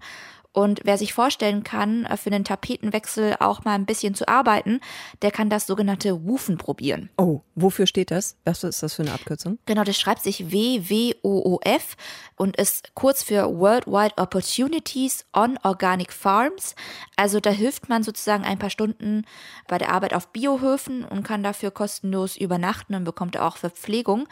Und 0.54 0.82
wer 0.84 0.98
sich 0.98 1.14
vorstellen 1.14 1.64
kann, 1.64 2.06
äh, 2.06 2.18
für 2.18 2.32
einen 2.32 2.44
Tapetenwechsel 2.44 3.36
auch 3.40 3.64
mal 3.64 3.76
ein 3.76 3.86
bisschen 3.86 4.16
zu 4.16 4.28
arbeiten, 4.28 4.80
der 5.22 5.32
kann 5.32 5.50
das 5.50 5.68
sogenannte 5.68 6.26
Wufen 6.26 6.58
probieren. 6.58 7.10
Oh, 7.18 7.42
wofür 7.56 7.86
steht 7.86 8.12
das? 8.12 8.38
Was 8.44 8.64
ist 8.64 8.82
das 8.82 8.96
für 8.96 9.04
eine 9.04 9.14
Abkürzung? 9.14 9.60
Genau, 9.66 9.84
das 9.84 10.00
schreibt 10.00 10.24
sich 10.24 10.52
W-W-O-O-F 10.52 11.96
und 12.36 12.58
ist 12.58 12.96
kurz 12.96 13.24
für 13.24 13.58
Worldwide 13.58 14.18
Opportunities 14.18 15.26
on 15.34 15.60
Organic 15.64 16.12
Farms. 16.12 16.76
Also 17.16 17.40
da 17.40 17.50
hilft 17.50 17.90
man 17.90 18.04
sozusagen 18.04 18.44
ein 18.44 18.60
paar 18.60 18.70
Stunden 18.70 19.26
bei 19.68 19.78
der 19.78 19.92
Arbeit 19.92 20.14
auf 20.14 20.30
Biohöfen 20.30 21.04
und 21.04 21.24
kann 21.24 21.44
dafür 21.44 21.72
kostenlos 21.72 22.38
übernachten 22.38 22.96
und 22.96 23.04
bekommt 23.04 23.38
auch 23.38 23.58
Verpflegung. 23.58 24.28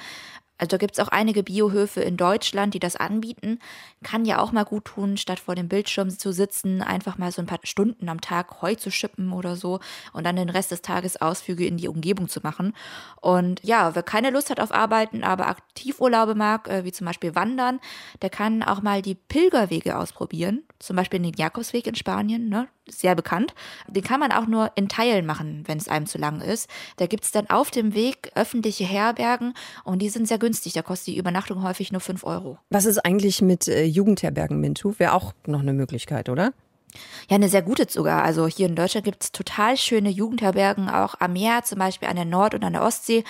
Also 0.58 0.70
da 0.70 0.78
gibt 0.78 0.98
es 0.98 1.00
auch 1.06 1.10
einige 1.10 1.44
Biohöfe 1.44 2.02
in 2.02 2.16
Deutschland, 2.16 2.74
die 2.74 2.80
das 2.80 2.96
anbieten. 2.96 3.60
Kann 4.04 4.26
ja 4.26 4.40
auch 4.40 4.52
mal 4.52 4.64
gut 4.64 4.86
tun, 4.86 5.18
statt 5.18 5.40
vor 5.40 5.56
dem 5.56 5.68
Bildschirm 5.68 6.10
zu 6.10 6.32
sitzen, 6.32 6.82
einfach 6.82 7.18
mal 7.18 7.32
so 7.32 7.42
ein 7.42 7.46
paar 7.46 7.60
Stunden 7.64 8.08
am 8.08 8.22
Tag 8.22 8.62
Heu 8.62 8.76
zu 8.76 8.90
schippen 8.90 9.34
oder 9.34 9.56
so 9.56 9.80
und 10.14 10.26
dann 10.26 10.38
den 10.38 10.50
Rest 10.50 10.72
des 10.72 10.82
Tages 10.82 11.20
Ausflüge 11.22 11.66
in 11.66 11.78
die 11.78 11.88
Umgebung 11.90 12.30
zu 12.30 12.40
machen. 12.42 12.74
Und 13.20 13.62
ja, 13.64 13.96
wer 13.96 14.04
keine 14.04 14.30
Lust 14.30 14.50
hat 14.50 14.60
auf 14.60 14.72
Arbeiten, 14.72 15.24
aber 15.24 15.48
Aktivurlaube 15.48 16.36
mag, 16.36 16.70
äh, 16.70 16.86
wie 16.86 16.92
zum 16.92 17.06
Beispiel 17.06 17.36
Wandern, 17.36 17.80
der 18.22 18.30
kann 18.30 18.64
auch 18.64 18.82
mal 18.82 19.02
die 19.02 19.16
Pilgerwege 19.16 19.98
ausprobieren. 19.98 20.64
Zum 20.86 20.96
Beispiel 20.96 21.20
den 21.20 21.34
Jakobsweg 21.34 21.88
in 21.88 21.96
Spanien, 21.96 22.48
ne? 22.48 22.68
sehr 22.88 23.16
bekannt. 23.16 23.56
Den 23.88 24.04
kann 24.04 24.20
man 24.20 24.32
auch 24.32 24.46
nur 24.46 24.72
in 24.76 24.88
Teilen 24.88 25.26
machen, 25.26 25.64
wenn 25.66 25.80
es 25.80 25.88
einem 25.88 26.06
zu 26.06 26.20
lang 26.20 26.42
ist. 26.42 26.70
Da 26.98 27.08
gibt 27.08 27.24
es 27.24 27.32
dann 27.32 27.50
auf 27.50 27.72
dem 27.72 27.96
Weg 27.96 28.32
öffentliche 28.36 28.84
Herbergen 28.84 29.56
und 29.84 30.04
die 30.04 30.10
sind 30.10 30.28
sehr 30.28 30.38
günstig. 30.38 30.74
Da 30.74 30.84
kostet 30.84 31.08
die 31.08 31.18
Übernachtung 31.18 31.64
häufig 31.64 31.92
nur 31.92 32.02
5 32.02 32.24
Euro. 32.24 32.60
Was 32.70 32.86
ist 32.86 33.00
eigentlich 33.00 33.42
mit 33.42 33.68
äh, 33.68 33.84
Jugendherbergen, 33.84 34.60
Mintu? 34.60 34.94
Wäre 35.00 35.14
auch 35.14 35.34
noch 35.48 35.62
eine 35.62 35.74
Möglichkeit, 35.74 36.30
oder? 36.30 36.54
Ja, 37.30 37.36
eine 37.36 37.50
sehr 37.50 37.64
gute 37.64 37.88
sogar. 37.90 38.24
Also 38.24 38.48
hier 38.48 38.68
in 38.68 38.76
Deutschland 38.76 39.06
gibt 39.06 39.24
es 39.24 39.32
total 39.32 39.78
schöne 39.78 40.10
Jugendherbergen, 40.10 40.88
auch 40.88 41.16
am 41.20 41.34
Meer, 41.34 41.64
zum 41.64 41.80
Beispiel 41.80 42.08
an 42.08 42.16
der 42.16 42.26
Nord- 42.26 42.54
und 42.54 42.64
an 42.64 42.74
der 42.74 42.84
Ostsee. 42.84 43.24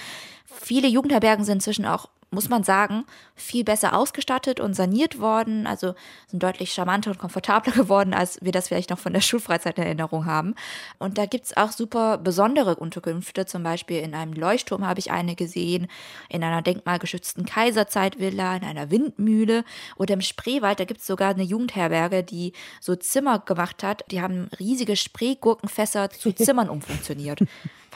Viele 0.46 0.90
Jugendherbergen 0.90 1.46
sind 1.46 1.56
inzwischen 1.56 1.86
auch 1.86 2.10
muss 2.36 2.50
man 2.50 2.64
sagen, 2.64 3.06
viel 3.36 3.64
besser 3.64 3.98
ausgestattet 3.98 4.60
und 4.60 4.76
saniert 4.76 5.20
worden. 5.20 5.66
Also 5.66 5.96
sind 6.28 6.44
deutlich 6.44 6.74
charmanter 6.74 7.10
und 7.12 7.18
komfortabler 7.18 7.74
geworden, 7.76 8.14
als 8.14 8.38
wir 8.42 8.52
das 8.52 8.68
vielleicht 8.68 8.92
noch 8.92 9.00
von 9.00 9.14
der 9.14 9.22
Schulfreizeit 9.22 9.78
in 9.78 9.86
Erinnerung 9.86 10.26
haben. 10.26 10.54
Und 11.00 11.18
da 11.18 11.26
gibt 11.26 11.46
es 11.46 11.58
auch 11.58 11.72
super 11.72 12.18
besondere 12.18 12.76
Unterkünfte. 12.76 13.46
Zum 13.46 13.64
Beispiel 13.64 14.00
in 14.00 14.14
einem 14.14 14.34
Leuchtturm 14.34 14.86
habe 14.86 15.00
ich 15.00 15.12
eine 15.12 15.36
gesehen, 15.36 15.88
in 16.30 16.44
einer 16.44 16.62
denkmalgeschützten 16.62 17.46
Kaiserzeitvilla, 17.46 18.58
in 18.58 18.64
einer 18.64 18.92
Windmühle 18.92 19.64
oder 19.96 20.14
im 20.14 20.22
Spreewald. 20.22 20.80
Da 20.80 20.86
gibt 20.86 21.02
es 21.02 21.08
sogar 21.08 21.32
eine 21.32 21.44
Jugendherberge, 21.44 22.24
die 22.24 22.54
so 22.80 22.96
Zimmer 22.96 23.40
gemacht 23.40 23.84
hat. 23.84 24.04
Die 24.12 24.22
haben 24.22 24.50
riesige 24.60 24.96
Spreegurkenfässer 24.96 26.10
zu 26.10 26.32
Zimmern 26.36 26.70
umfunktioniert. 26.70 27.40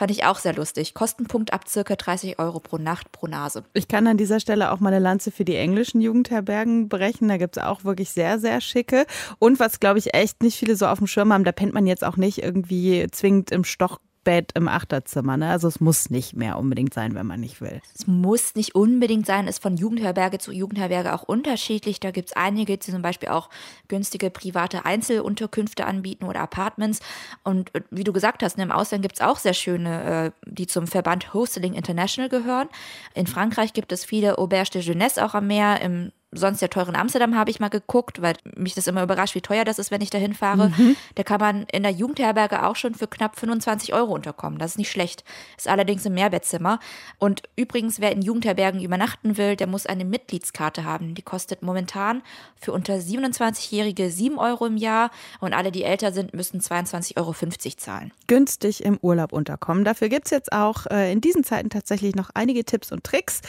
Fand 0.00 0.12
ich 0.12 0.24
auch 0.24 0.38
sehr 0.38 0.54
lustig. 0.54 0.94
Kostenpunkt 0.94 1.52
ab 1.52 1.68
circa 1.68 1.94
30 1.94 2.38
Euro 2.38 2.58
pro 2.58 2.78
Nacht 2.78 3.12
pro 3.12 3.26
Nase. 3.26 3.64
Ich 3.74 3.86
kann 3.86 4.06
an 4.06 4.16
dieser 4.16 4.40
Stelle 4.40 4.72
auch 4.72 4.80
mal 4.80 4.94
eine 4.94 4.98
Lanze 4.98 5.30
für 5.30 5.44
die 5.44 5.56
englischen 5.56 6.00
Jugendherbergen 6.00 6.88
brechen. 6.88 7.28
Da 7.28 7.36
gibt 7.36 7.58
es 7.58 7.62
auch 7.62 7.84
wirklich 7.84 8.08
sehr, 8.08 8.38
sehr 8.38 8.62
schicke. 8.62 9.04
Und 9.38 9.60
was, 9.60 9.78
glaube 9.78 9.98
ich, 9.98 10.14
echt 10.14 10.42
nicht 10.42 10.56
viele 10.56 10.74
so 10.74 10.86
auf 10.86 10.96
dem 10.96 11.06
Schirm 11.06 11.34
haben, 11.34 11.44
da 11.44 11.52
pennt 11.52 11.74
man 11.74 11.86
jetzt 11.86 12.02
auch 12.02 12.16
nicht 12.16 12.42
irgendwie 12.42 13.08
zwingend 13.10 13.50
im 13.50 13.62
Stock 13.62 14.00
Bett 14.24 14.52
im 14.54 14.68
Achterzimmer. 14.68 15.36
Ne? 15.36 15.50
Also 15.50 15.68
es 15.68 15.80
muss 15.80 16.10
nicht 16.10 16.34
mehr 16.34 16.58
unbedingt 16.58 16.92
sein, 16.94 17.14
wenn 17.14 17.26
man 17.26 17.40
nicht 17.40 17.60
will. 17.60 17.80
Es 17.94 18.06
muss 18.06 18.54
nicht 18.54 18.74
unbedingt 18.74 19.26
sein, 19.26 19.48
ist 19.48 19.62
von 19.62 19.76
Jugendherberge 19.76 20.38
zu 20.38 20.52
Jugendherberge 20.52 21.14
auch 21.14 21.22
unterschiedlich. 21.22 22.00
Da 22.00 22.10
gibt 22.10 22.28
es 22.28 22.36
einige, 22.36 22.76
die 22.76 22.92
zum 22.92 23.02
Beispiel 23.02 23.30
auch 23.30 23.48
günstige 23.88 24.30
private 24.30 24.84
Einzelunterkünfte 24.84 25.86
anbieten 25.86 26.24
oder 26.24 26.40
Apartments. 26.40 27.00
Und 27.44 27.74
äh, 27.74 27.82
wie 27.90 28.04
du 28.04 28.12
gesagt 28.12 28.42
hast, 28.42 28.58
ne, 28.58 28.64
im 28.64 28.72
Ausland 28.72 29.02
gibt 29.02 29.16
es 29.16 29.20
auch 29.20 29.38
sehr 29.38 29.54
schöne, 29.54 30.32
äh, 30.44 30.50
die 30.50 30.66
zum 30.66 30.86
Verband 30.86 31.32
Hosteling 31.32 31.74
International 31.74 32.28
gehören. 32.28 32.68
In 33.14 33.26
Frankreich 33.26 33.72
gibt 33.72 33.92
es 33.92 34.04
viele 34.04 34.38
Auberge 34.38 34.70
de 34.70 34.82
Jeunesse 34.82 35.24
auch 35.24 35.34
am 35.34 35.46
Meer. 35.46 35.80
Im 35.80 36.12
sonst 36.32 36.60
ja 36.60 36.68
teuren 36.68 36.94
Amsterdam 36.94 37.36
habe 37.36 37.50
ich 37.50 37.58
mal 37.58 37.68
geguckt, 37.68 38.22
weil 38.22 38.36
mich 38.56 38.74
das 38.74 38.86
immer 38.86 39.02
überrascht, 39.02 39.34
wie 39.34 39.40
teuer 39.40 39.64
das 39.64 39.78
ist, 39.78 39.90
wenn 39.90 40.00
ich 40.00 40.10
da 40.10 40.18
hinfahre. 40.18 40.68
Mhm. 40.68 40.96
Da 41.16 41.24
kann 41.24 41.40
man 41.40 41.64
in 41.64 41.82
der 41.82 41.92
Jugendherberge 41.92 42.64
auch 42.64 42.76
schon 42.76 42.94
für 42.94 43.08
knapp 43.08 43.38
25 43.38 43.92
Euro 43.94 44.14
unterkommen. 44.14 44.58
Das 44.58 44.72
ist 44.72 44.78
nicht 44.78 44.90
schlecht. 44.90 45.24
Ist 45.56 45.68
allerdings 45.68 46.06
ein 46.06 46.14
Mehrbettzimmer. 46.14 46.78
Und 47.18 47.42
übrigens, 47.56 48.00
wer 48.00 48.12
in 48.12 48.22
Jugendherbergen 48.22 48.80
übernachten 48.82 49.36
will, 49.36 49.56
der 49.56 49.66
muss 49.66 49.86
eine 49.86 50.04
Mitgliedskarte 50.04 50.84
haben. 50.84 51.14
Die 51.14 51.22
kostet 51.22 51.62
momentan 51.62 52.22
für 52.56 52.72
unter 52.72 52.94
27-Jährige 52.94 54.10
7 54.10 54.38
Euro 54.38 54.66
im 54.66 54.76
Jahr 54.76 55.10
und 55.40 55.52
alle, 55.52 55.72
die 55.72 55.82
älter 55.82 56.12
sind, 56.12 56.32
müssen 56.32 56.60
22,50 56.60 57.16
Euro 57.16 57.34
zahlen. 57.76 58.12
Günstig 58.28 58.84
im 58.84 58.98
Urlaub 59.02 59.32
unterkommen. 59.32 59.84
Dafür 59.84 60.08
gibt 60.08 60.26
es 60.26 60.30
jetzt 60.30 60.52
auch 60.52 60.86
äh, 60.86 61.10
in 61.12 61.20
diesen 61.20 61.42
Zeiten 61.42 61.70
tatsächlich 61.70 62.14
noch 62.14 62.30
einige 62.34 62.64
Tipps 62.64 62.92
und 62.92 63.02
Tricks. 63.02 63.40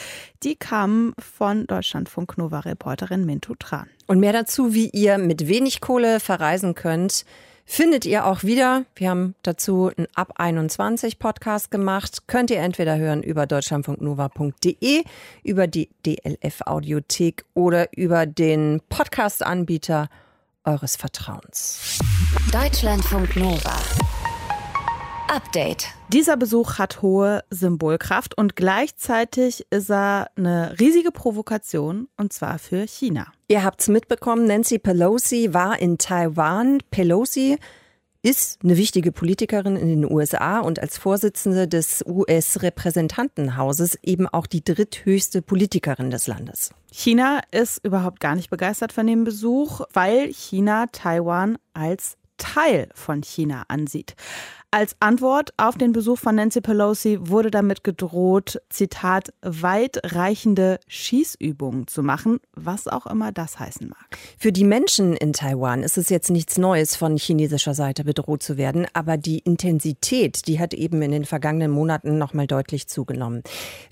Die 0.43 0.55
kamen 0.55 1.13
von 1.19 1.67
Deutschlandfunk 1.67 2.37
Nova 2.37 2.59
Reporterin 2.71 3.25
Mintu 3.25 3.53
Tran. 3.55 3.87
Und 4.07 4.19
mehr 4.19 4.33
dazu, 4.33 4.73
wie 4.73 4.89
ihr 4.89 5.17
mit 5.17 5.47
wenig 5.47 5.81
Kohle 5.81 6.19
verreisen 6.19 6.73
könnt, 6.73 7.25
findet 7.65 8.05
ihr 8.05 8.25
auch 8.25 8.43
wieder. 8.43 8.85
Wir 8.95 9.09
haben 9.09 9.35
dazu 9.43 9.91
einen 9.95 10.07
Ab 10.15 10.33
21 10.35 11.19
Podcast 11.19 11.71
gemacht. 11.71 12.27
Könnt 12.27 12.49
ihr 12.49 12.59
entweder 12.59 12.97
hören 12.97 13.23
über 13.23 13.45
deutschlandfunknova.de, 13.45 15.03
über 15.43 15.67
die 15.67 15.89
DLF 16.05 16.61
Audiothek 16.65 17.45
oder 17.53 17.95
über 17.95 18.25
den 18.25 18.81
Podcast-Anbieter 18.89 20.09
eures 20.65 20.95
Vertrauens. 20.95 21.99
Deutschlandfunk 22.51 23.35
Nova. 23.35 23.77
Update. 25.31 25.87
Dieser 26.09 26.35
Besuch 26.35 26.77
hat 26.77 27.01
hohe 27.01 27.41
Symbolkraft 27.49 28.37
und 28.37 28.57
gleichzeitig 28.57 29.65
ist 29.69 29.89
er 29.89 30.29
eine 30.35 30.77
riesige 30.77 31.11
Provokation 31.11 32.09
und 32.17 32.33
zwar 32.33 32.59
für 32.59 32.85
China. 32.85 33.31
Ihr 33.47 33.63
habt's 33.63 33.87
mitbekommen, 33.87 34.45
Nancy 34.45 34.77
Pelosi 34.77 35.53
war 35.53 35.79
in 35.79 35.97
Taiwan. 35.97 36.79
Pelosi 36.91 37.57
ist 38.21 38.59
eine 38.61 38.75
wichtige 38.75 39.13
Politikerin 39.13 39.77
in 39.77 39.87
den 39.87 40.11
USA 40.11 40.59
und 40.59 40.79
als 40.79 40.97
Vorsitzende 40.97 41.65
des 41.65 42.03
US-Repräsentantenhauses 42.05 43.97
eben 44.03 44.27
auch 44.27 44.47
die 44.47 44.65
dritthöchste 44.65 45.41
Politikerin 45.41 46.11
des 46.11 46.27
Landes. 46.27 46.71
China 46.91 47.39
ist 47.51 47.85
überhaupt 47.85 48.19
gar 48.19 48.35
nicht 48.35 48.49
begeistert 48.49 48.91
von 48.91 49.07
dem 49.07 49.23
Besuch, 49.23 49.79
weil 49.93 50.27
China 50.33 50.87
Taiwan 50.91 51.57
als 51.73 52.17
Teil 52.35 52.89
von 52.95 53.23
China 53.23 53.63
ansieht. 53.69 54.15
Als 54.73 54.95
Antwort 55.01 55.53
auf 55.57 55.77
den 55.77 55.91
Besuch 55.91 56.17
von 56.17 56.35
Nancy 56.35 56.61
Pelosi 56.61 57.17
wurde 57.19 57.51
damit 57.51 57.83
gedroht, 57.83 58.61
Zitat, 58.69 59.33
weitreichende 59.41 60.79
Schießübungen 60.87 61.87
zu 61.87 62.03
machen, 62.03 62.39
was 62.53 62.87
auch 62.87 63.05
immer 63.05 63.33
das 63.33 63.59
heißen 63.59 63.89
mag. 63.89 64.17
Für 64.37 64.53
die 64.53 64.63
Menschen 64.63 65.17
in 65.17 65.33
Taiwan 65.33 65.83
ist 65.83 65.97
es 65.97 66.07
jetzt 66.07 66.29
nichts 66.29 66.57
Neues, 66.57 66.95
von 66.95 67.17
chinesischer 67.17 67.73
Seite 67.73 68.05
bedroht 68.05 68.43
zu 68.43 68.55
werden, 68.55 68.87
aber 68.93 69.17
die 69.17 69.39
Intensität, 69.39 70.47
die 70.47 70.61
hat 70.61 70.73
eben 70.73 71.01
in 71.01 71.11
den 71.11 71.25
vergangenen 71.25 71.71
Monaten 71.71 72.17
nochmal 72.17 72.47
deutlich 72.47 72.87
zugenommen. 72.87 73.43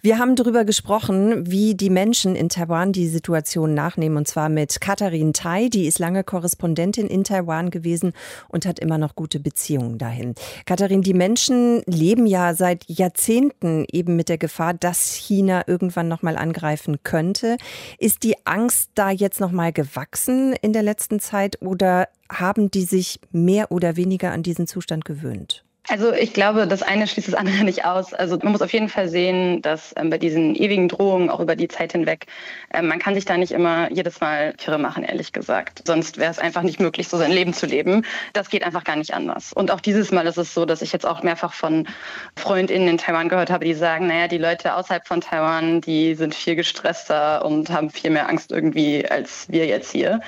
Wir 0.02 0.18
haben 0.18 0.38
darüber 0.38 0.64
gesprochen, 0.64 1.52
wie 1.52 1.76
die 1.76 1.90
Menschen 1.90 2.38
in 2.38 2.48
Taiwan 2.48 2.94
die 2.94 3.10
Situation 3.10 3.74
nachnehmen, 3.74 4.18
und 4.18 4.30
zwar 4.30 4.48
mit 4.48 4.80
Katharin 4.80 5.34
Tai, 5.34 5.68
die 5.68 5.88
ist 5.88 6.00
lange 6.00 6.24
Korrespondentin 6.24 7.08
in 7.08 7.26
Taiwan 7.26 7.70
gewesen 7.70 8.14
und 8.48 8.66
hat 8.66 8.80
immer 8.80 8.98
noch 8.98 9.16
gute 9.16 9.42
Beziehungen 9.42 9.98
dahin. 9.98 10.36
Katharin, 10.70 11.02
die 11.02 11.16
Menschen 11.16 11.82
leben 11.88 12.28
ja 12.28 12.54
seit 12.54 12.88
Jahrzehnten 12.88 13.88
eben 13.92 14.16
mit 14.16 14.30
der 14.30 14.38
Gefahr, 14.38 14.76
dass 14.76 15.16
China 15.16 15.64
irgendwann 15.66 16.08
nochmal 16.08 16.38
angreifen 16.38 16.98
könnte. 17.02 17.58
Ist 17.98 18.22
die 18.22 18.36
Angst 18.46 18.92
da 18.94 19.10
jetzt 19.10 19.40
nochmal 19.40 19.74
gewachsen 19.74 20.54
in 20.62 20.72
der 20.72 20.84
letzten 20.84 21.20
Zeit 21.20 21.60
oder 21.64 22.08
haben 22.32 22.70
die 22.70 22.84
sich 22.84 23.20
mehr 23.32 23.72
oder 23.72 23.96
weniger 23.96 24.32
an 24.32 24.44
diesen 24.44 24.68
Zustand 24.68 25.06
gewöhnt? 25.06 25.66
Also 25.88 26.14
ich 26.14 26.34
glaube, 26.34 26.68
das 26.68 26.84
eine 26.84 27.08
schließt 27.08 27.30
das 27.30 27.36
andere 27.36 27.64
nicht 27.64 27.86
aus. 27.86 28.14
Also 28.14 28.38
man 28.44 28.52
muss 28.52 28.62
auf 28.62 28.74
jeden 28.74 28.90
Fall 28.90 29.10
sehen, 29.10 29.62
dass 29.62 29.94
ähm, 29.98 30.10
bei 30.10 30.18
diesen 30.18 30.56
ewigen 30.56 30.88
Drohungen 30.88 31.30
auch 31.30 31.40
über 31.40 31.56
die 31.56 31.68
Zeit 31.68 31.94
hinweg, 31.94 32.28
ähm, 32.74 32.88
man 32.88 33.00
kann 33.00 33.16
sich 33.16 33.26
da 33.26 33.38
nicht 33.38 33.52
immer 33.52 33.92
jedes 33.92 34.20
Mal 34.20 34.54
kirre 34.54 34.78
machen, 34.78 35.04
ehrlich 35.04 35.32
gesagt. 35.32 35.82
Sonst 35.88 36.18
wäre 36.18 36.32
es 36.32 36.38
einfach 36.38 36.62
nicht 36.62 36.80
möglich, 36.80 37.08
so 37.08 37.18
sein 37.18 37.32
Leben 37.32 37.54
zu 37.54 37.66
leben. 37.66 38.06
Das 38.34 38.50
geht 38.50 38.64
einfach 38.64 38.84
gar 38.84 38.98
nicht 38.98 39.14
anders. 39.14 39.54
Und 39.54 39.72
auch 39.72 39.80
dieses 39.80 40.12
Mal 40.12 40.28
ist 40.28 40.38
es 40.38 40.54
so, 40.54 40.66
dass 40.66 40.82
ich 40.82 40.92
jetzt 40.92 41.06
auch 41.06 41.24
mehrfach 41.24 41.54
von 41.54 41.88
FreundInnen 42.36 42.88
in 42.88 42.98
Taiwan 42.98 43.30
gehört 43.30 43.50
habe, 43.50 43.66
die 43.66 43.74
sagen, 43.74 44.08
naja, 44.08 44.28
die 44.28 44.38
Leute 44.38 44.76
außerhalb 44.76 45.08
von 45.08 45.22
Taiwan, 45.22 45.82
die 45.82 46.14
sind 46.16 46.36
viel 46.36 46.56
gestresster 46.56 47.44
und 47.46 47.70
haben 47.70 47.90
viel 47.90 48.12
mehr 48.12 48.30
Angst 48.30 48.52
irgendwie 48.52 49.10
als 49.10 49.48
wir 49.50 49.66
jetzt 49.66 49.92
hier. 49.92 50.22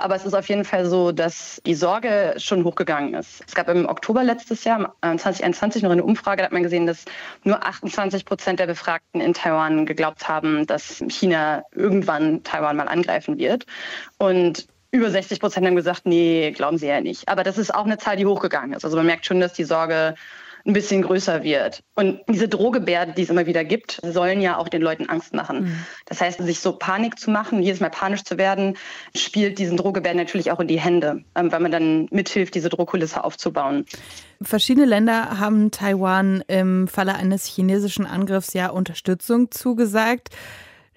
Aber 0.00 0.16
es 0.16 0.24
ist 0.24 0.34
auf 0.34 0.48
jeden 0.48 0.64
Fall 0.64 0.86
so, 0.86 1.12
dass 1.12 1.60
die 1.66 1.74
Sorge 1.74 2.34
schon 2.38 2.64
hochgegangen 2.64 3.14
ist. 3.14 3.44
Es 3.46 3.54
gab 3.54 3.68
im 3.68 3.86
Oktober 3.86 4.24
letztes 4.24 4.64
Jahr, 4.64 4.94
2021, 5.02 5.82
noch 5.82 5.90
eine 5.90 6.02
Umfrage, 6.02 6.38
da 6.38 6.46
hat 6.46 6.52
man 6.52 6.62
gesehen, 6.62 6.86
dass 6.86 7.04
nur 7.44 7.64
28 7.64 8.24
Prozent 8.24 8.60
der 8.60 8.66
Befragten 8.66 9.20
in 9.20 9.34
Taiwan 9.34 9.84
geglaubt 9.84 10.26
haben, 10.26 10.66
dass 10.66 11.04
China 11.08 11.64
irgendwann 11.72 12.42
Taiwan 12.42 12.76
mal 12.76 12.88
angreifen 12.88 13.38
wird. 13.38 13.66
Und 14.16 14.66
über 14.90 15.10
60 15.10 15.38
Prozent 15.38 15.66
haben 15.66 15.76
gesagt, 15.76 16.06
nee, 16.06 16.50
glauben 16.50 16.78
sie 16.78 16.88
ja 16.88 17.00
nicht. 17.00 17.28
Aber 17.28 17.44
das 17.44 17.58
ist 17.58 17.74
auch 17.74 17.84
eine 17.84 17.98
Zahl, 17.98 18.16
die 18.16 18.26
hochgegangen 18.26 18.72
ist. 18.72 18.84
Also 18.84 18.96
man 18.96 19.06
merkt 19.06 19.26
schon, 19.26 19.38
dass 19.38 19.52
die 19.52 19.64
Sorge 19.64 20.14
ein 20.66 20.72
bisschen 20.72 21.02
größer 21.02 21.42
wird. 21.42 21.82
Und 21.94 22.20
diese 22.28 22.48
Drohgebärden, 22.48 23.14
die 23.14 23.22
es 23.22 23.30
immer 23.30 23.46
wieder 23.46 23.64
gibt, 23.64 24.00
sollen 24.02 24.40
ja 24.40 24.58
auch 24.58 24.68
den 24.68 24.82
Leuten 24.82 25.08
Angst 25.08 25.34
machen. 25.34 25.64
Mhm. 25.64 25.84
Das 26.06 26.20
heißt, 26.20 26.42
sich 26.42 26.60
so 26.60 26.72
Panik 26.72 27.18
zu 27.18 27.30
machen, 27.30 27.62
jedes 27.62 27.80
Mal 27.80 27.90
panisch 27.90 28.24
zu 28.24 28.38
werden, 28.38 28.76
spielt 29.16 29.58
diesen 29.58 29.76
Drohgebärden 29.76 30.18
natürlich 30.18 30.50
auch 30.50 30.60
in 30.60 30.68
die 30.68 30.80
Hände, 30.80 31.24
ähm, 31.34 31.52
weil 31.52 31.60
man 31.60 31.72
dann 31.72 32.08
mithilft, 32.10 32.54
diese 32.54 32.68
Drohkulisse 32.68 33.24
aufzubauen. 33.24 33.84
Verschiedene 34.42 34.86
Länder 34.86 35.38
haben 35.38 35.70
Taiwan 35.70 36.42
im 36.48 36.88
Falle 36.88 37.14
eines 37.14 37.44
chinesischen 37.44 38.06
Angriffs 38.06 38.54
ja 38.54 38.70
Unterstützung 38.70 39.50
zugesagt 39.50 40.30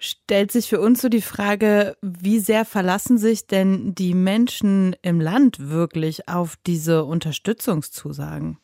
stellt 0.04 0.52
sich 0.52 0.68
für 0.68 0.80
uns 0.80 1.00
so 1.00 1.08
die 1.08 1.22
Frage, 1.22 1.96
wie 2.02 2.38
sehr 2.38 2.64
verlassen 2.64 3.18
sich 3.18 3.46
denn 3.46 3.94
die 3.94 4.14
Menschen 4.14 4.94
im 5.02 5.20
Land 5.20 5.70
wirklich 5.70 6.28
auf 6.28 6.56
diese 6.66 7.04
Unterstützungszusagen? 7.04 8.58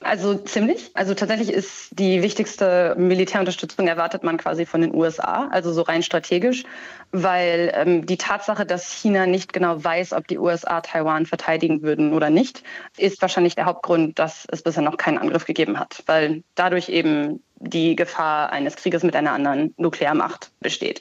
Also 0.00 0.34
ziemlich. 0.34 0.90
Also 0.94 1.14
tatsächlich 1.14 1.52
ist 1.52 1.88
die 1.98 2.22
wichtigste 2.22 2.94
Militärunterstützung 2.96 3.88
erwartet 3.88 4.22
man 4.22 4.36
quasi 4.36 4.66
von 4.66 4.80
den 4.80 4.94
USA, 4.94 5.48
also 5.50 5.72
so 5.72 5.82
rein 5.82 6.02
strategisch, 6.02 6.64
weil 7.12 7.72
ähm, 7.74 8.06
die 8.06 8.16
Tatsache, 8.16 8.66
dass 8.66 8.92
China 8.92 9.26
nicht 9.26 9.52
genau 9.52 9.82
weiß, 9.82 10.12
ob 10.12 10.28
die 10.28 10.38
USA 10.38 10.80
Taiwan 10.80 11.26
verteidigen 11.26 11.82
würden 11.82 12.12
oder 12.12 12.30
nicht, 12.30 12.62
ist 12.96 13.20
wahrscheinlich 13.22 13.54
der 13.54 13.66
Hauptgrund, 13.66 14.18
dass 14.18 14.46
es 14.50 14.62
bisher 14.62 14.82
noch 14.82 14.96
keinen 14.96 15.18
Angriff 15.18 15.46
gegeben 15.46 15.78
hat, 15.78 16.02
weil 16.06 16.42
dadurch 16.54 16.88
eben 16.88 17.42
die 17.56 17.96
Gefahr 17.96 18.50
eines 18.52 18.76
Krieges 18.76 19.02
mit 19.02 19.16
einer 19.16 19.32
anderen 19.32 19.74
Nuklearmacht 19.76 20.50
besteht. 20.60 21.00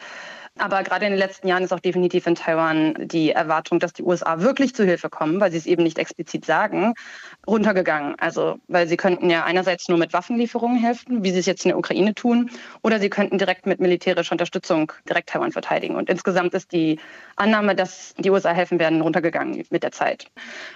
Aber 0.59 0.83
gerade 0.83 1.05
in 1.05 1.11
den 1.11 1.19
letzten 1.19 1.47
Jahren 1.47 1.63
ist 1.63 1.73
auch 1.73 1.79
definitiv 1.79 2.27
in 2.27 2.35
Taiwan 2.35 2.93
die 3.07 3.31
Erwartung, 3.31 3.79
dass 3.79 3.91
die 3.91 4.03
USA 4.03 4.39
wirklich 4.39 4.75
zu 4.75 4.85
Hilfe 4.85 5.09
kommen, 5.09 5.39
weil 5.39 5.51
sie 5.51 5.57
es 5.57 5.65
eben 5.65 5.81
nicht 5.81 5.97
explizit 5.97 6.45
sagen, 6.45 6.93
runtergegangen. 7.47 8.15
Also, 8.19 8.57
weil 8.67 8.87
sie 8.87 8.95
könnten 8.95 9.31
ja 9.31 9.45
einerseits 9.45 9.89
nur 9.89 9.97
mit 9.97 10.13
Waffenlieferungen 10.13 10.77
helfen, 10.77 11.23
wie 11.23 11.31
sie 11.31 11.39
es 11.39 11.47
jetzt 11.47 11.65
in 11.65 11.69
der 11.69 11.77
Ukraine 11.79 12.13
tun, 12.13 12.51
oder 12.83 12.99
sie 12.99 13.09
könnten 13.09 13.39
direkt 13.39 13.65
mit 13.65 13.79
militärischer 13.79 14.33
Unterstützung 14.33 14.91
direkt 15.09 15.29
Taiwan 15.29 15.51
verteidigen. 15.51 15.95
Und 15.95 16.07
insgesamt 16.07 16.53
ist 16.53 16.71
die 16.71 16.99
Annahme, 17.35 17.75
dass 17.75 18.13
die 18.19 18.29
USA 18.29 18.51
helfen 18.51 18.77
werden, 18.77 19.01
runtergegangen 19.01 19.65
mit 19.71 19.81
der 19.81 19.91
Zeit. 19.91 20.27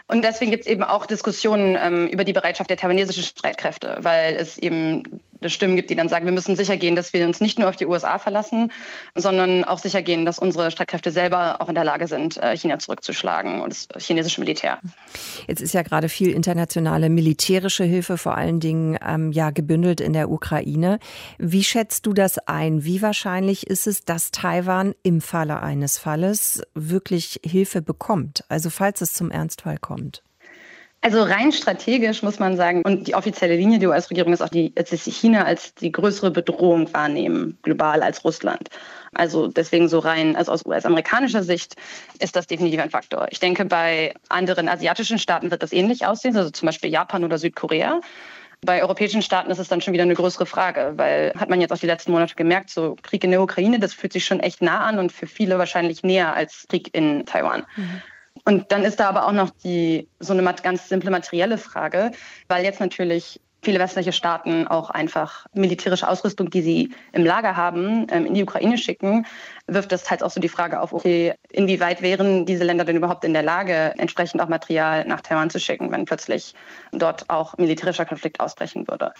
Und 0.07 0.24
deswegen 0.24 0.50
gibt 0.50 0.65
es 0.65 0.72
eben 0.72 0.84
auch 0.84 1.05
Diskussionen 1.05 1.77
ähm, 1.79 2.07
über 2.07 2.24
die 2.24 2.34
Bereitschaft 2.34 2.72
der 2.72 2.77
taiwanesischen 2.77 3.24
Streitkräfte, 3.24 3.98
weil 4.01 4.36
es 4.36 4.57
eben 4.57 5.22
Stimmen 5.46 5.75
gibt, 5.75 5.89
die 5.89 5.96
dann 5.96 6.10
sagen, 6.10 6.25
wir 6.25 6.32
müssen 6.32 6.56
sicher 6.56 6.77
gehen, 6.77 6.96
dass 6.96 7.13
wir 7.13 7.25
uns 7.25 7.41
nicht 7.41 7.60
nur 7.60 7.70
auf 7.70 7.75
die 7.75 7.86
USA 7.86 8.20
verlassen, 8.20 8.72
sondern 9.15 9.63
auch 9.63 9.79
sicher 9.79 10.01
gehen, 10.01 10.25
dass 10.25 10.39
unsere 10.39 10.72
Streitkräfte 10.72 11.12
selber 11.12 11.62
auch 11.62 11.70
in 11.70 11.75
der 11.75 11.84
Lage 11.84 12.08
sind, 12.08 12.38
äh, 12.38 12.56
China 12.56 12.79
zurückzuschlagen 12.79 13.62
und 13.62 13.88
das 13.94 14.03
chinesische 14.03 14.41
Militär. 14.41 14.79
Jetzt 15.48 15.62
ist 15.62 15.74
ja 15.74 15.82
gerade 15.82 16.10
viel 16.10 16.32
internationale 16.32 17.10
militärische 17.10 17.84
Hilfe 17.84 18.17
vor 18.17 18.36
allen 18.36 18.60
Dingen 18.60 18.98
ähm, 19.06 19.32
ja 19.32 19.51
gebündelt 19.51 20.01
in 20.01 20.13
der 20.13 20.29
Ukraine. 20.29 21.00
Wie 21.38 21.63
schätzt 21.63 22.06
du 22.06 22.13
das 22.13 22.38
ein? 22.39 22.84
Wie 22.84 23.01
wahrscheinlich 23.01 23.67
ist 23.67 23.88
es, 23.88 24.06
dass 24.06 24.32
Taiwan 24.32 24.94
im 25.03 25.22
Falle 25.22 25.62
eines 25.62 25.98
Falles 25.98 26.62
wirklich 26.74 27.39
Hilfe 27.44 27.82
bekommt? 27.82 28.44
Also 28.50 28.70
falls 28.70 29.01
es 29.01 29.13
zum 29.13 29.32
Ernstfall 29.32 29.77
kommt? 29.77 30.24
Also 31.08 31.24
rein 31.24 31.54
strategisch 31.54 32.22
muss 32.22 32.38
man 32.38 32.58
sagen, 32.58 32.82
und 32.84 33.08
die 33.08 33.16
offizielle 33.16 33.56
Linie 33.56 33.80
der 33.80 33.88
US-Regierung 33.88 34.34
ist 34.34 34.42
auch, 34.42 34.50
die, 34.50 34.76
dass 34.76 34.90
China 34.90 35.46
als 35.46 35.74
die 35.74 35.90
größere 35.90 36.32
Bedrohung 36.32 36.94
wahrnehmen, 36.94 37.58
global 37.62 38.04
als 38.04 38.26
Russland. 38.26 38.68
Also 39.14 39.48
deswegen 39.48 39.88
so 39.88 40.00
rein, 40.00 40.36
also 40.36 40.52
aus 40.52 40.66
US-amerikanischer 40.66 41.44
Sicht 41.44 41.78
ist 42.20 42.36
das 42.36 42.46
definitiv 42.46 42.82
ein 42.82 42.90
Faktor. 42.90 43.28
Ich 43.32 43.40
denke, 43.40 43.64
bei 43.64 44.16
anderen 44.28 44.68
asiatischen 44.68 45.18
Staaten 45.18 45.50
wird 45.50 45.64
das 45.64 45.72
ähnlich 45.72 46.06
aussehen, 46.06 46.36
also 46.36 46.50
zum 46.50 46.66
Beispiel 46.66 46.92
Japan 46.92 47.24
oder 47.24 47.38
Südkorea. 47.38 48.02
Bei 48.66 48.82
europäischen 48.82 49.22
Staaten 49.22 49.50
ist 49.50 49.60
es 49.60 49.70
dann 49.70 49.80
schon 49.80 49.94
wieder 49.94 50.04
eine 50.04 50.14
größere 50.14 50.46
Frage, 50.46 50.92
weil 50.98 51.32
hat 51.38 51.50
man 51.50 51.62
jetzt 51.62 51.72
auch 51.72 51.80
die 51.80 51.88
letzten 51.88 52.12
Monate 52.12 52.36
gemerkt, 52.36 52.70
so 52.70 52.98
Krieg 53.02 53.24
in 53.24 53.32
der 53.32 53.42
Ukraine, 53.42 53.80
das 53.80 53.94
fühlt 53.94 54.12
sich 54.12 54.26
schon 54.26 54.42
echt 54.42 54.62
nah 54.62 54.82
an 54.82 55.00
und 55.00 55.14
für 55.14 55.26
viele 55.26 55.58
wahrscheinlich 55.58 56.04
näher 56.04 56.36
als 56.36 56.66
Krieg 56.68 56.94
in 56.94 57.26
Taiwan. 57.26 57.66
Mhm. 57.78 58.02
Und 58.48 58.72
dann 58.72 58.86
ist 58.86 59.01
da 59.01 59.10
aber 59.10 59.27
auch 59.27 59.34
noch 59.34 59.50
die 59.50 60.08
so 60.20 60.32
eine 60.32 60.42
ganz 60.63 60.88
simple 60.88 61.12
materielle 61.12 61.58
Frage, 61.58 62.12
weil 62.48 62.63
jetzt 62.63 62.80
natürlich 62.80 63.42
viele 63.62 63.77
westliche 63.77 64.14
Staaten 64.14 64.66
auch 64.68 64.90
einfach 64.90 65.48
militärische 65.53 66.07
Ausrüstung, 66.07 66.50
die 66.50 66.62
sie 66.62 66.94
im 67.12 67.25
Lager 67.25 67.57
haben, 67.57 68.07
ähm, 68.10 68.25
in 68.25 68.33
die 68.36 68.44
Ukraine 68.44 68.77
schicken, 68.77 69.25
wirft 69.66 69.92
das 69.92 70.10
halt 70.10 70.24
auch 70.24 70.29
so 70.29 70.40
die 70.40 70.48
Frage 70.48 70.79
auf, 70.79 70.94
okay, 70.94 71.33
inwieweit 71.50 72.01
wären 72.01 72.46
diese 72.46 72.64
Länder 72.64 72.86
denn 72.86 72.96
überhaupt 72.96 73.25
in 73.25 73.33
der 73.33 73.44
Lage, 73.44 73.94
entsprechend 73.98 74.40
auch 74.40 74.48
Material 74.48 75.05
nach 75.05 75.20
Taiwan 75.20 75.50
zu 75.50 75.60
schicken, 75.60 75.92
wenn 75.92 76.05
plötzlich 76.05 76.55
dort 76.94 77.29
auch 77.29 77.57
militärischer 77.57 78.05
Konflikt 78.05 78.40
ausbrechen 78.40 78.88
würde. 78.88 79.12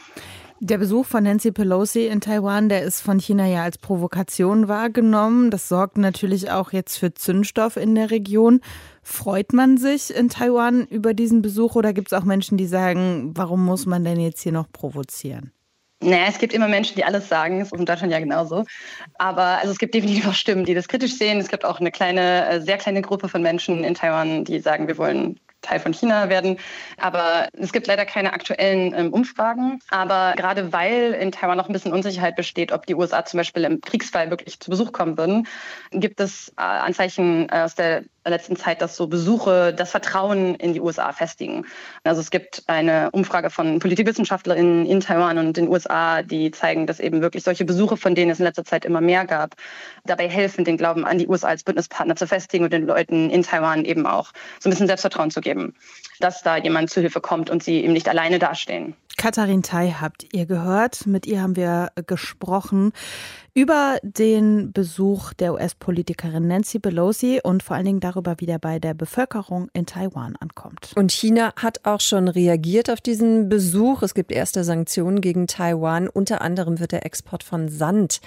Der 0.60 0.80
Besuch 0.80 1.06
von 1.06 1.24
Nancy 1.24 1.52
Pelosi 1.52 2.08
in 2.08 2.20
Taiwan, 2.20 2.68
der 2.68 2.82
ist 2.82 3.02
von 3.02 3.20
China 3.20 3.46
ja 3.46 3.62
als 3.62 3.78
Provokation 3.78 4.68
wahrgenommen. 4.68 5.52
Das 5.52 5.70
sorgt 5.70 6.00
natürlich 6.00 6.50
auch 6.50 6.74
jetzt 6.74 6.98
für 6.98 7.14
Zündstoff 7.14 7.78
in 7.78 7.94
der 7.94 8.10
Region. 8.10 8.62
Freut 9.04 9.54
man 9.54 9.78
sich 9.78 10.14
in 10.14 10.30
Taiwan 10.30 10.88
über 10.88 11.14
diesen 11.14 11.44
Besuch 11.44 11.76
oder 11.76 11.94
gibt 11.94 12.12
es 12.12 12.18
auch 12.18 12.24
Menschen, 12.24 12.58
die 12.58 12.66
sagen, 12.66 13.34
warum 13.36 13.64
muss 13.64 13.86
man 13.86 14.04
denn 14.04 14.20
jetzt 14.20 14.42
hier 14.42 14.52
noch 14.52 14.72
provozieren? 14.72 15.52
Naja, 16.02 16.26
es 16.28 16.40
gibt 16.40 16.54
immer 16.54 16.68
Menschen, 16.68 16.96
die 16.96 17.04
alles 17.04 17.30
sagen. 17.30 17.60
Das 17.60 17.72
ist 17.72 17.80
in 17.80 17.86
Deutschland 17.86 18.12
ja 18.12 18.20
genauso. 18.20 18.66
Aber 19.20 19.60
also 19.60 19.72
es 19.72 19.78
gibt 19.78 19.94
definitiv 19.94 20.28
auch 20.28 20.34
Stimmen, 20.34 20.66
die 20.66 20.74
das 20.74 20.88
kritisch 20.88 21.16
sehen. 21.18 21.40
Es 21.40 21.50
gibt 21.50 21.66
auch 21.66 21.80
eine 21.80 21.92
kleine, 21.92 22.48
äh, 22.50 22.62
sehr 22.62 22.78
kleine 22.78 23.04
Gruppe 23.04 23.30
von 23.30 23.44
Menschen 23.44 23.84
in 23.84 23.94
Taiwan, 23.94 24.44
die 24.44 24.60
sagen, 24.60 24.88
wir 24.88 24.98
wollen 24.98 25.40
Teil 25.62 25.80
von 25.80 25.94
China 25.94 26.30
werden. 26.30 26.58
Aber 26.98 27.48
es 27.54 27.74
gibt 27.74 27.88
leider 27.88 28.06
keine 28.06 28.34
aktuellen 28.34 28.94
ähm, 28.94 29.14
Umfragen. 29.14 29.80
Aber 29.90 30.34
gerade 30.36 30.72
weil 30.74 31.14
in 31.14 31.32
Taiwan 31.32 31.58
noch 31.58 31.68
ein 31.68 31.74
bisschen 31.74 31.94
Unsicherheit 31.94 32.36
besteht, 32.36 32.72
ob 32.72 32.86
die 32.86 32.96
USA 32.96 33.26
zum 33.26 33.38
Beispiel 33.38 33.64
im 33.64 33.82
Kriegsfall 33.82 34.30
wirklich 34.30 34.60
zu 34.60 34.70
Besuch 34.70 34.92
kommen 34.92 35.18
würden, 35.18 35.48
gibt 35.92 36.20
es 36.20 36.50
äh, 36.58 36.62
Anzeichen 36.62 37.50
äh, 37.50 37.62
aus 37.62 37.76
der 37.76 38.04
letzten 38.30 38.56
Zeit, 38.56 38.82
dass 38.82 38.96
so 38.96 39.08
Besuche 39.08 39.74
das 39.74 39.92
Vertrauen 39.92 40.56
in 40.56 40.74
die 40.74 40.82
USA 40.82 41.12
festigen. 41.12 41.66
Also 42.04 42.22
es 42.22 42.30
gibt 42.30 42.64
eine 42.68 43.10
Umfrage 43.12 43.50
von 43.50 43.80
Politikwissenschaftlerinnen 43.80 44.86
in 44.86 45.00
Taiwan 45.00 45.38
und 45.38 45.58
den 45.58 45.68
USA, 45.68 46.24
die 46.24 46.52
zeigen, 46.52 46.88
dass 46.88 47.00
eben 47.00 47.22
wirklich 47.22 47.44
solche 47.44 47.66
Besuche, 47.66 47.98
von 47.98 48.16
denen 48.16 48.32
es 48.32 48.40
in 48.40 48.46
letzter 48.46 48.66
Zeit 48.66 48.86
immer 48.86 49.02
mehr 49.02 49.26
gab, 49.26 49.56
dabei 50.06 50.30
helfen, 50.30 50.66
den 50.66 50.78
Glauben 50.78 51.06
an 51.06 51.18
die 51.18 51.28
USA 51.28 51.48
als 51.48 51.64
Bündnispartner 51.64 52.16
zu 52.16 52.28
festigen 52.28 52.66
und 52.66 52.74
den 52.74 52.86
Leuten 52.86 53.30
in 53.30 53.44
Taiwan 53.44 53.86
eben 53.86 54.06
auch 54.06 54.32
so 54.60 54.70
ein 54.70 54.72
bisschen 54.72 54.88
Selbstvertrauen 54.88 55.32
zu 55.32 55.42
geben, 55.42 55.47
dass 56.20 56.42
da 56.42 56.58
jemand 56.58 56.90
zu 56.90 57.02
Hilfe 57.02 57.22
kommt 57.22 57.50
und 57.50 57.64
sie 57.64 57.84
eben 57.84 57.94
nicht 57.94 58.10
alleine 58.10 58.40
dastehen. 58.40 58.96
Katharin 59.18 59.64
Tai 59.64 59.96
habt 60.00 60.28
ihr 60.32 60.46
gehört. 60.46 61.08
Mit 61.08 61.26
ihr 61.26 61.42
haben 61.42 61.56
wir 61.56 61.90
gesprochen 62.06 62.92
über 63.56 63.98
den 64.04 64.72
Besuch 64.72 65.34
der 65.34 65.54
US-Politikerin 65.54 66.46
Nancy 66.46 66.78
Pelosi 66.78 67.40
und 67.44 67.64
vor 67.64 67.76
allen 67.76 67.86
Dingen 67.86 68.00
darüber, 68.00 68.36
wie 68.38 68.46
der 68.46 68.60
bei 68.60 68.78
der 68.78 68.94
Bevölkerung 68.94 69.70
in 69.74 69.88
Taiwan 69.88 70.36
ankommt. 70.36 70.92
Und 70.96 71.12
China 71.12 71.52
hat 71.56 71.80
auch 71.84 72.02
schon 72.02 72.28
reagiert 72.28 72.92
auf 72.92 73.02
diesen 73.02 73.50
Besuch. 73.50 74.04
Es 74.04 74.14
gibt 74.14 74.32
erste 74.32 74.64
Sanktionen 74.64 75.20
gegen 75.20 75.48
Taiwan. 75.48 76.08
Unter 76.08 76.42
anderem 76.42 76.80
wird 76.80 76.92
der 76.92 77.04
Export 77.04 77.44
von 77.44 77.70
Sand 77.70 78.22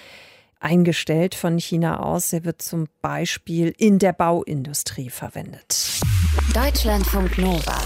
eingestellt 0.60 1.34
von 1.34 1.58
China 1.58 2.00
aus. 2.00 2.32
Er 2.32 2.44
wird 2.44 2.62
zum 2.62 2.86
Beispiel 3.02 3.74
in 3.76 3.98
der 3.98 4.12
Bauindustrie 4.12 5.10
verwendet. 5.10 6.00
Deutschlandfunk 6.54 7.38
Nova. 7.38 7.80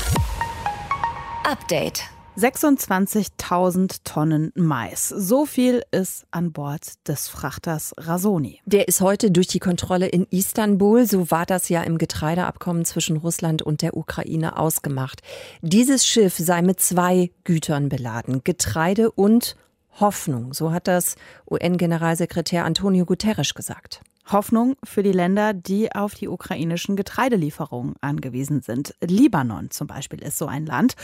Update. 1.44 2.02
26.000 2.36 3.98
Tonnen 4.02 4.50
Mais. 4.56 5.08
So 5.08 5.46
viel 5.46 5.84
ist 5.92 6.26
an 6.32 6.52
Bord 6.52 7.06
des 7.06 7.28
Frachters 7.28 7.94
Rasoni. 7.96 8.60
Der 8.64 8.88
ist 8.88 9.00
heute 9.00 9.30
durch 9.30 9.46
die 9.46 9.60
Kontrolle 9.60 10.08
in 10.08 10.26
Istanbul. 10.30 11.06
So 11.06 11.30
war 11.30 11.46
das 11.46 11.68
ja 11.68 11.82
im 11.82 11.96
Getreideabkommen 11.96 12.84
zwischen 12.84 13.18
Russland 13.18 13.62
und 13.62 13.82
der 13.82 13.96
Ukraine 13.96 14.58
ausgemacht. 14.58 15.22
Dieses 15.62 16.04
Schiff 16.04 16.36
sei 16.36 16.62
mit 16.62 16.80
zwei 16.80 17.30
Gütern 17.44 17.88
beladen. 17.88 18.42
Getreide 18.42 19.12
und 19.12 19.54
Hoffnung. 20.00 20.54
So 20.54 20.72
hat 20.72 20.88
das 20.88 21.16
UN-Generalsekretär 21.50 22.64
Antonio 22.64 23.04
Guterres 23.04 23.54
gesagt. 23.54 24.02
Hoffnung 24.30 24.76
für 24.82 25.02
die 25.02 25.12
Länder, 25.12 25.52
die 25.52 25.94
auf 25.94 26.14
die 26.14 26.28
ukrainischen 26.28 26.96
Getreidelieferungen 26.96 27.94
angewiesen 28.00 28.62
sind. 28.62 28.94
Libanon 29.02 29.70
zum 29.70 29.86
Beispiel 29.86 30.22
ist 30.22 30.38
so 30.38 30.46
ein 30.46 30.64
Land. 30.64 30.94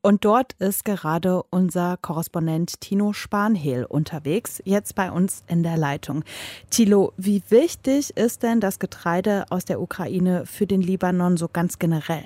Und 0.00 0.24
dort 0.24 0.54
ist 0.54 0.84
gerade 0.84 1.42
unser 1.50 1.98
Korrespondent 1.98 2.80
Tino 2.80 3.12
Spanhehl 3.12 3.84
unterwegs, 3.84 4.62
jetzt 4.64 4.94
bei 4.94 5.12
uns 5.12 5.44
in 5.46 5.62
der 5.62 5.76
Leitung. 5.76 6.24
Tilo, 6.70 7.12
wie 7.18 7.42
wichtig 7.50 8.16
ist 8.16 8.42
denn 8.42 8.60
das 8.60 8.78
Getreide 8.78 9.44
aus 9.50 9.66
der 9.66 9.80
Ukraine 9.80 10.46
für 10.46 10.66
den 10.66 10.80
Libanon 10.80 11.36
so 11.36 11.48
ganz 11.48 11.78
generell? 11.78 12.24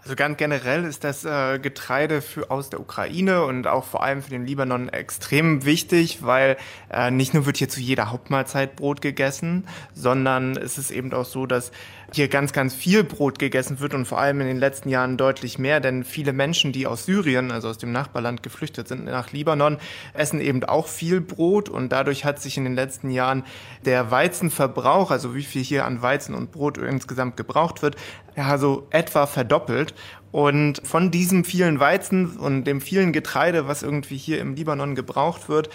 Also 0.00 0.14
ganz 0.14 0.36
generell 0.36 0.84
ist 0.84 1.02
das 1.02 1.24
äh, 1.24 1.58
Getreide 1.58 2.22
für, 2.22 2.50
aus 2.52 2.70
der 2.70 2.80
Ukraine 2.80 3.44
und 3.44 3.66
auch 3.66 3.84
vor 3.84 4.02
allem 4.02 4.22
für 4.22 4.30
den 4.30 4.46
Libanon 4.46 4.88
extrem 4.88 5.64
wichtig, 5.64 6.22
weil 6.22 6.56
äh, 6.90 7.10
nicht 7.10 7.34
nur 7.34 7.46
wird 7.46 7.56
hier 7.56 7.68
zu 7.68 7.80
jeder 7.80 8.12
Hauptmahlzeit 8.12 8.76
Brot 8.76 9.00
gegessen, 9.00 9.66
sondern 9.94 10.56
es 10.56 10.78
ist 10.78 10.92
eben 10.92 11.12
auch 11.12 11.24
so, 11.24 11.46
dass 11.46 11.72
hier 12.12 12.28
ganz, 12.28 12.52
ganz 12.52 12.74
viel 12.74 13.04
Brot 13.04 13.38
gegessen 13.38 13.80
wird 13.80 13.92
und 13.92 14.06
vor 14.06 14.18
allem 14.18 14.40
in 14.40 14.46
den 14.46 14.58
letzten 14.58 14.88
Jahren 14.88 15.16
deutlich 15.16 15.58
mehr, 15.58 15.80
denn 15.80 16.04
viele 16.04 16.32
Menschen, 16.32 16.72
die 16.72 16.86
aus 16.86 17.04
Syrien, 17.04 17.50
also 17.50 17.68
aus 17.68 17.78
dem 17.78 17.92
Nachbarland 17.92 18.42
geflüchtet 18.42 18.88
sind 18.88 19.04
nach 19.04 19.32
Libanon, 19.32 19.78
essen 20.14 20.40
eben 20.40 20.64
auch 20.64 20.86
viel 20.86 21.20
Brot 21.20 21.68
und 21.68 21.90
dadurch 21.90 22.24
hat 22.24 22.40
sich 22.40 22.56
in 22.56 22.64
den 22.64 22.74
letzten 22.74 23.10
Jahren 23.10 23.44
der 23.84 24.10
Weizenverbrauch, 24.10 25.10
also 25.10 25.34
wie 25.34 25.42
viel 25.42 25.62
hier 25.62 25.84
an 25.84 26.00
Weizen 26.00 26.34
und 26.34 26.50
Brot 26.50 26.78
insgesamt 26.78 27.36
gebraucht 27.36 27.82
wird, 27.82 27.96
ja, 28.36 28.56
so 28.56 28.86
etwa 28.90 29.26
verdoppelt. 29.26 29.94
Und 30.30 30.82
von 30.84 31.10
diesem 31.10 31.44
vielen 31.44 31.80
Weizen 31.80 32.36
und 32.36 32.64
dem 32.64 32.80
vielen 32.80 33.12
Getreide, 33.12 33.66
was 33.66 33.82
irgendwie 33.82 34.18
hier 34.18 34.40
im 34.40 34.54
Libanon 34.54 34.94
gebraucht 34.94 35.48
wird, 35.48 35.70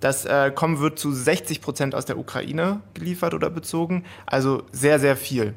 das 0.00 0.26
äh, 0.26 0.50
kommen 0.54 0.80
wird 0.80 0.98
zu 0.98 1.12
60 1.12 1.62
Prozent 1.62 1.94
aus 1.94 2.04
der 2.04 2.18
Ukraine 2.18 2.80
geliefert 2.92 3.32
oder 3.32 3.48
bezogen. 3.48 4.04
Also 4.26 4.62
sehr, 4.70 4.98
sehr 4.98 5.16
viel. 5.16 5.54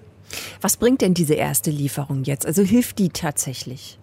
Was 0.62 0.78
bringt 0.78 1.02
denn 1.02 1.14
diese 1.14 1.36
erste 1.36 1.72
Lieferung 1.72 2.24
jetzt? 2.24 2.46
Also 2.46 2.64
hilft 2.64 3.00
die 3.00 3.10
tatsächlich? 3.10 3.98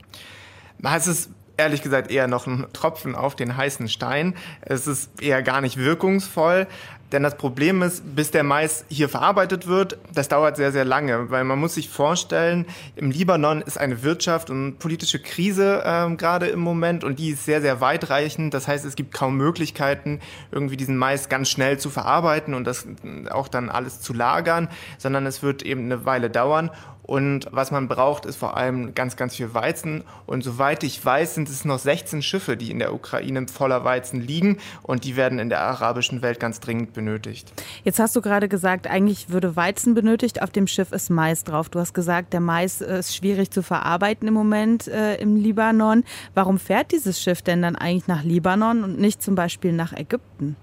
Es 0.83 1.07
ist 1.07 1.31
ehrlich 1.57 1.83
gesagt 1.83 2.11
eher 2.11 2.27
noch 2.27 2.47
ein 2.47 2.67
Tropfen 2.73 3.15
auf 3.15 3.37
den 3.37 3.57
heißen 3.57 3.89
Stein. 3.89 4.35
Es 4.61 4.87
ist 4.87 5.23
eher 5.23 5.43
gar 5.43 5.61
nicht 5.61 5.77
wirkungsvoll. 5.77 6.67
Denn 7.15 7.23
das 7.23 7.37
Problem 7.37 7.81
ist, 7.83 8.17
bis 8.17 8.33
der 8.33 8.43
Mais 8.43 8.85
hier 8.89 9.09
verarbeitet 9.09 9.69
wird, 9.69 9.99
das 10.13 10.27
dauert 10.27 10.57
sehr, 10.57 10.73
sehr 10.73 10.85
lange, 10.85 11.31
weil 11.31 11.45
man 11.45 11.61
muss 11.61 11.75
sich 11.75 11.89
vorstellen, 11.89 12.67
im 12.97 13.13
Libanon 13.13 13.63
ist 13.63 13.79
eine 13.79 14.03
Wirtschaft 14.03 14.51
und 14.51 14.81
politische 14.81 15.21
Krise 15.21 15.85
äh, 15.85 16.13
gerade 16.17 16.49
im 16.49 16.59
Moment 16.59 17.05
und 17.05 17.21
die 17.21 17.31
ist 17.31 17.45
sehr, 17.45 17.61
sehr 17.61 17.81
weitreichend. 17.81 18.53
Das 18.53 18.67
heißt, 18.67 18.85
es 18.85 18.97
gibt 18.97 19.15
kaum 19.15 19.37
Möglichkeiten, 19.37 20.19
irgendwie 20.51 20.77
diesen 20.77 20.97
Mais 20.97 21.29
ganz 21.29 21.51
schnell 21.51 21.79
zu 21.79 21.89
verarbeiten 21.89 22.53
und 22.53 22.65
das 22.65 22.85
auch 23.31 23.47
dann 23.47 23.71
alles 23.71 24.01
zu 24.01 24.13
lagern, 24.13 24.69
sondern 24.99 25.25
es 25.25 25.41
wird 25.41 25.63
eben 25.63 25.85
eine 25.85 26.05
Weile 26.05 26.31
dauern. 26.31 26.69
Und 27.05 27.47
was 27.51 27.71
man 27.71 27.87
braucht, 27.87 28.25
ist 28.25 28.37
vor 28.37 28.57
allem 28.57 28.95
ganz, 28.95 29.17
ganz 29.17 29.37
viel 29.37 29.53
Weizen. 29.53 30.05
Und 30.27 30.43
soweit 30.43 30.83
ich 30.83 31.05
weiß, 31.05 31.35
sind 31.35 31.49
es 31.51 31.65
noch 31.65 31.79
16 31.79 32.23
Schiffe, 32.23 32.57
die 32.57 32.71
in 32.71 32.79
der 32.79 32.95
Ukraine 32.95 33.47
voller 33.47 33.85
Weizen 33.85 34.21
liegen. 34.21 34.59
Und 34.83 35.05
die 35.05 35.15
werden 35.15 35.39
in 35.39 35.51
der 35.51 35.61
arabischen 35.61 36.23
Welt 36.23 36.41
ganz 36.41 36.61
dringend 36.61 36.95
benötigt. 36.95 37.53
Jetzt 37.85 37.99
hast 37.99 38.17
du 38.17 38.23
gerade 38.23 38.49
gesagt, 38.49 38.87
eigentlich 38.87 39.29
würde 39.29 39.55
Weizen 39.55 39.95
benötigt. 39.95 40.41
Auf 40.43 40.51
dem 40.51 40.67
Schiff 40.67 40.93
ist 40.93 41.11
Mais 41.11 41.45
drauf. 41.45 41.69
Du 41.69 41.79
hast 41.79 41.93
gesagt, 41.93 42.33
der 42.33 42.41
Mais 42.41 42.81
ist 42.81 43.15
schwierig 43.15 43.51
zu 43.51 43.63
verarbeiten 43.63 44.27
im 44.27 44.35
Moment 44.35 44.89
äh, 44.89 45.17
im 45.17 45.37
Libanon. 45.37 46.05
Warum 46.35 46.59
fährt 46.59 46.93
dieses 46.93 47.21
Schiff 47.21 47.43
denn 47.43 47.61
dann 47.61 47.77
eigentlich 47.77 48.09
nach 48.09 48.25
Libanon 48.25 48.83
und 48.83 48.99
nicht 48.99 49.23
zum 49.23 49.35
Beispiel 49.35 49.73
nach 49.73 49.93
Ägypten? 49.93 50.57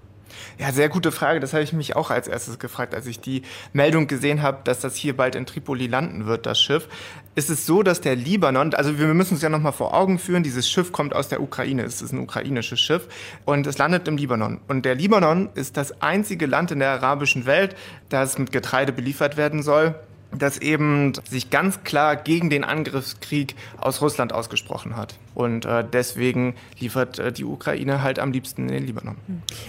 Ja, 0.57 0.71
sehr 0.71 0.89
gute 0.89 1.11
Frage. 1.11 1.39
Das 1.39 1.53
habe 1.53 1.63
ich 1.63 1.73
mich 1.73 1.95
auch 1.95 2.11
als 2.11 2.27
erstes 2.27 2.59
gefragt, 2.59 2.93
als 2.93 3.07
ich 3.07 3.19
die 3.19 3.43
Meldung 3.73 4.07
gesehen 4.07 4.41
habe, 4.41 4.59
dass 4.63 4.79
das 4.79 4.95
hier 4.95 5.15
bald 5.15 5.35
in 5.35 5.45
Tripoli 5.45 5.87
landen 5.87 6.25
wird, 6.25 6.45
das 6.45 6.61
Schiff. 6.61 6.87
Ist 7.33 7.49
es 7.49 7.65
so, 7.65 7.81
dass 7.83 8.01
der 8.01 8.15
Libanon, 8.15 8.73
also 8.73 8.99
wir 8.99 9.07
müssen 9.13 9.35
uns 9.35 9.41
ja 9.41 9.49
nochmal 9.49 9.71
vor 9.71 9.93
Augen 9.93 10.19
führen, 10.19 10.43
dieses 10.43 10.69
Schiff 10.69 10.91
kommt 10.91 11.15
aus 11.15 11.29
der 11.29 11.41
Ukraine, 11.41 11.83
es 11.83 12.01
ist 12.01 12.11
ein 12.11 12.19
ukrainisches 12.19 12.79
Schiff 12.79 13.07
und 13.45 13.65
es 13.67 13.77
landet 13.77 14.07
im 14.07 14.17
Libanon. 14.17 14.59
Und 14.67 14.85
der 14.85 14.95
Libanon 14.95 15.49
ist 15.55 15.77
das 15.77 16.01
einzige 16.01 16.45
Land 16.45 16.71
in 16.71 16.79
der 16.79 16.91
arabischen 16.91 17.45
Welt, 17.45 17.75
das 18.09 18.37
mit 18.37 18.51
Getreide 18.51 18.91
beliefert 18.91 19.37
werden 19.37 19.63
soll 19.63 19.95
das 20.37 20.57
eben 20.57 21.13
sich 21.29 21.49
ganz 21.49 21.83
klar 21.83 22.15
gegen 22.15 22.49
den 22.49 22.63
Angriffskrieg 22.63 23.55
aus 23.77 24.01
Russland 24.01 24.33
ausgesprochen 24.33 24.95
hat. 24.95 25.15
Und 25.33 25.65
äh, 25.65 25.83
deswegen 25.83 26.55
liefert 26.79 27.19
äh, 27.19 27.31
die 27.31 27.45
Ukraine 27.45 28.01
halt 28.01 28.19
am 28.19 28.31
liebsten 28.31 28.67
in 28.67 28.73
den 28.73 28.85
Libanon. 28.85 29.15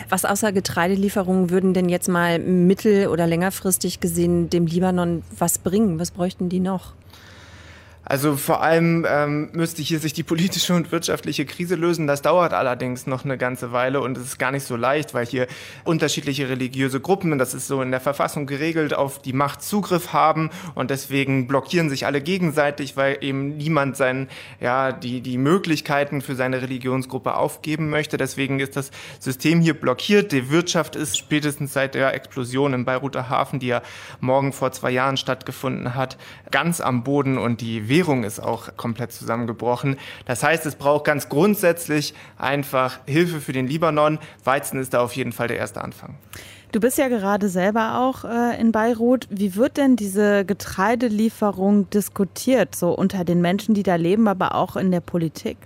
Was 0.08 0.24
außer 0.24 0.52
Getreidelieferungen 0.52 1.50
würden 1.50 1.74
denn 1.74 1.88
jetzt 1.88 2.08
mal 2.08 2.38
mittel- 2.38 3.08
oder 3.08 3.26
längerfristig 3.26 4.00
gesehen 4.00 4.50
dem 4.50 4.66
Libanon 4.66 5.22
was 5.38 5.58
bringen? 5.58 5.98
Was 5.98 6.10
bräuchten 6.10 6.48
die 6.48 6.60
noch? 6.60 6.94
Also 8.04 8.36
vor 8.36 8.62
allem 8.62 9.06
ähm, 9.08 9.50
müsste 9.52 9.80
hier 9.80 10.00
sich 10.00 10.12
die 10.12 10.24
politische 10.24 10.74
und 10.74 10.90
wirtschaftliche 10.90 11.46
Krise 11.46 11.76
lösen. 11.76 12.08
Das 12.08 12.20
dauert 12.20 12.52
allerdings 12.52 13.06
noch 13.06 13.24
eine 13.24 13.38
ganze 13.38 13.70
Weile 13.70 14.00
und 14.00 14.18
es 14.18 14.24
ist 14.24 14.38
gar 14.38 14.50
nicht 14.50 14.66
so 14.66 14.74
leicht, 14.74 15.14
weil 15.14 15.24
hier 15.24 15.46
unterschiedliche 15.84 16.48
religiöse 16.48 17.00
Gruppen, 17.00 17.38
das 17.38 17.54
ist 17.54 17.68
so 17.68 17.80
in 17.80 17.92
der 17.92 18.00
Verfassung 18.00 18.46
geregelt, 18.46 18.92
auf 18.92 19.22
die 19.22 19.32
Macht 19.32 19.62
Zugriff 19.62 20.12
haben 20.12 20.50
und 20.74 20.90
deswegen 20.90 21.46
blockieren 21.46 21.90
sich 21.90 22.04
alle 22.04 22.20
gegenseitig, 22.20 22.96
weil 22.96 23.18
eben 23.20 23.56
niemand 23.56 23.96
sein, 23.96 24.28
ja, 24.60 24.90
die, 24.90 25.20
die 25.20 25.38
Möglichkeiten 25.38 26.22
für 26.22 26.34
seine 26.34 26.60
Religionsgruppe 26.60 27.36
aufgeben 27.36 27.88
möchte. 27.88 28.16
Deswegen 28.16 28.58
ist 28.58 28.76
das 28.76 28.90
System 29.20 29.60
hier 29.60 29.74
blockiert. 29.74 30.32
Die 30.32 30.50
Wirtschaft 30.50 30.96
ist 30.96 31.18
spätestens 31.18 31.72
seit 31.72 31.94
der 31.94 32.14
Explosion 32.14 32.74
im 32.74 32.84
Beiruter 32.84 33.28
Hafen, 33.28 33.60
die 33.60 33.68
ja 33.68 33.82
morgen 34.20 34.52
vor 34.52 34.72
zwei 34.72 34.90
Jahren 34.90 35.16
stattgefunden 35.16 35.94
hat, 35.94 36.18
ganz 36.50 36.80
am 36.80 37.04
Boden 37.04 37.38
und 37.38 37.60
die 37.60 37.91
Währung 37.92 38.24
ist 38.24 38.40
auch 38.40 38.74
komplett 38.78 39.12
zusammengebrochen. 39.12 39.98
Das 40.24 40.42
heißt, 40.42 40.64
es 40.64 40.76
braucht 40.76 41.04
ganz 41.04 41.28
grundsätzlich 41.28 42.14
einfach 42.38 43.00
Hilfe 43.06 43.40
für 43.40 43.52
den 43.52 43.66
Libanon. 43.66 44.18
Weizen 44.44 44.80
ist 44.80 44.94
da 44.94 45.02
auf 45.02 45.14
jeden 45.14 45.32
Fall 45.32 45.48
der 45.48 45.58
erste 45.58 45.82
Anfang. 45.82 46.14
Du 46.72 46.80
bist 46.80 46.96
ja 46.96 47.08
gerade 47.08 47.50
selber 47.50 47.98
auch 47.98 48.24
äh, 48.24 48.58
in 48.58 48.72
Beirut. 48.72 49.28
Wie 49.28 49.56
wird 49.56 49.76
denn 49.76 49.94
diese 49.96 50.46
Getreidelieferung 50.46 51.90
diskutiert, 51.90 52.74
so 52.74 52.96
unter 52.96 53.24
den 53.24 53.42
Menschen, 53.42 53.74
die 53.74 53.82
da 53.82 53.96
leben, 53.96 54.26
aber 54.26 54.54
auch 54.54 54.76
in 54.76 54.90
der 54.90 55.00
Politik? 55.00 55.58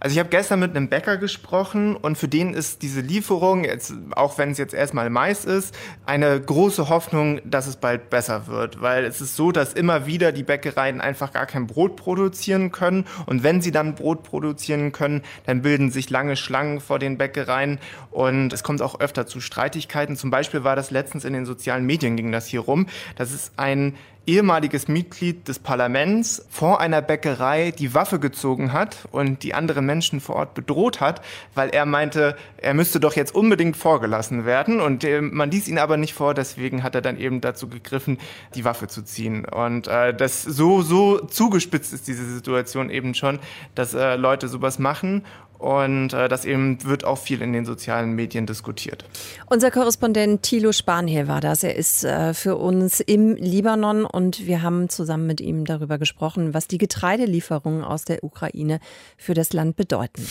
Also 0.00 0.14
ich 0.14 0.18
habe 0.18 0.30
gestern 0.30 0.60
mit 0.60 0.74
einem 0.74 0.88
Bäcker 0.88 1.18
gesprochen 1.18 1.94
und 1.94 2.16
für 2.16 2.26
den 2.26 2.54
ist 2.54 2.80
diese 2.80 3.02
Lieferung, 3.02 3.64
jetzt, 3.64 3.92
auch 4.12 4.38
wenn 4.38 4.50
es 4.50 4.58
jetzt 4.58 4.72
erstmal 4.72 5.10
Mais 5.10 5.44
ist, 5.44 5.76
eine 6.06 6.40
große 6.40 6.88
Hoffnung, 6.88 7.42
dass 7.44 7.66
es 7.66 7.76
bald 7.76 8.08
besser 8.08 8.46
wird. 8.46 8.80
Weil 8.80 9.04
es 9.04 9.20
ist 9.20 9.36
so, 9.36 9.52
dass 9.52 9.74
immer 9.74 10.06
wieder 10.06 10.32
die 10.32 10.42
Bäckereien 10.42 11.02
einfach 11.02 11.34
gar 11.34 11.44
kein 11.44 11.66
Brot 11.66 11.96
produzieren 11.96 12.72
können. 12.72 13.04
Und 13.26 13.42
wenn 13.42 13.60
sie 13.60 13.72
dann 13.72 13.94
Brot 13.94 14.22
produzieren 14.22 14.92
können, 14.92 15.20
dann 15.44 15.60
bilden 15.60 15.90
sich 15.90 16.08
lange 16.08 16.36
Schlangen 16.36 16.80
vor 16.80 16.98
den 16.98 17.18
Bäckereien. 17.18 17.78
Und 18.10 18.54
es 18.54 18.62
kommt 18.62 18.80
auch 18.80 19.00
öfter 19.00 19.26
zu 19.26 19.40
Streitigkeiten. 19.40 20.16
Zum 20.16 20.30
Beispiel 20.30 20.64
war 20.64 20.76
das 20.76 20.90
letztens 20.90 21.26
in 21.26 21.34
den 21.34 21.44
sozialen 21.44 21.84
Medien 21.84 22.16
ging 22.16 22.32
das 22.32 22.46
hier 22.46 22.60
rum. 22.60 22.86
Das 23.16 23.32
ist 23.32 23.52
ein 23.58 23.94
ehemaliges 24.26 24.88
Mitglied 24.88 25.48
des 25.48 25.58
Parlaments 25.58 26.46
vor 26.50 26.80
einer 26.80 27.02
Bäckerei 27.02 27.72
die 27.72 27.94
Waffe 27.94 28.18
gezogen 28.18 28.72
hat 28.72 29.08
und 29.10 29.42
die 29.42 29.54
anderen 29.54 29.86
Menschen 29.86 30.20
vor 30.20 30.36
Ort 30.36 30.54
bedroht 30.54 31.00
hat, 31.00 31.22
weil 31.54 31.70
er 31.70 31.86
meinte, 31.86 32.36
er 32.58 32.74
müsste 32.74 33.00
doch 33.00 33.16
jetzt 33.16 33.34
unbedingt 33.34 33.76
vorgelassen 33.76 34.44
werden 34.44 34.80
und 34.80 35.04
äh, 35.04 35.20
man 35.20 35.50
ließ 35.50 35.68
ihn 35.68 35.78
aber 35.78 35.96
nicht 35.96 36.14
vor, 36.14 36.34
deswegen 36.34 36.82
hat 36.82 36.94
er 36.94 37.00
dann 37.00 37.18
eben 37.18 37.40
dazu 37.40 37.68
gegriffen, 37.68 38.18
die 38.54 38.64
Waffe 38.64 38.88
zu 38.88 39.02
ziehen. 39.02 39.44
Und 39.44 39.88
äh, 39.88 40.14
das 40.14 40.42
so 40.42 40.82
so 40.82 41.18
zugespitzt 41.18 41.92
ist 41.92 42.06
diese 42.06 42.24
Situation 42.24 42.90
eben 42.90 43.14
schon, 43.14 43.38
dass 43.74 43.94
äh, 43.94 44.16
Leute 44.16 44.48
sowas 44.48 44.78
machen 44.78 45.24
und 45.60 46.12
äh, 46.12 46.28
das 46.28 46.44
eben 46.44 46.82
wird 46.84 47.04
auch 47.04 47.18
viel 47.18 47.42
in 47.42 47.52
den 47.52 47.64
sozialen 47.64 48.12
Medien 48.12 48.46
diskutiert. 48.46 49.04
Unser 49.46 49.70
Korrespondent 49.70 50.42
Thilo 50.42 50.72
Spanhier 50.72 51.28
war 51.28 51.40
das. 51.40 51.62
Er 51.62 51.76
ist 51.76 52.04
äh, 52.04 52.32
für 52.34 52.56
uns 52.56 53.00
im 53.00 53.36
Libanon 53.36 54.04
und 54.04 54.46
wir 54.46 54.62
haben 54.62 54.88
zusammen 54.88 55.26
mit 55.26 55.40
ihm 55.40 55.66
darüber 55.66 55.98
gesprochen, 55.98 56.54
was 56.54 56.66
die 56.66 56.78
Getreidelieferungen 56.78 57.84
aus 57.84 58.04
der 58.04 58.24
Ukraine 58.24 58.80
für 59.16 59.34
das 59.34 59.52
Land 59.52 59.76
bedeuten. 59.76 60.26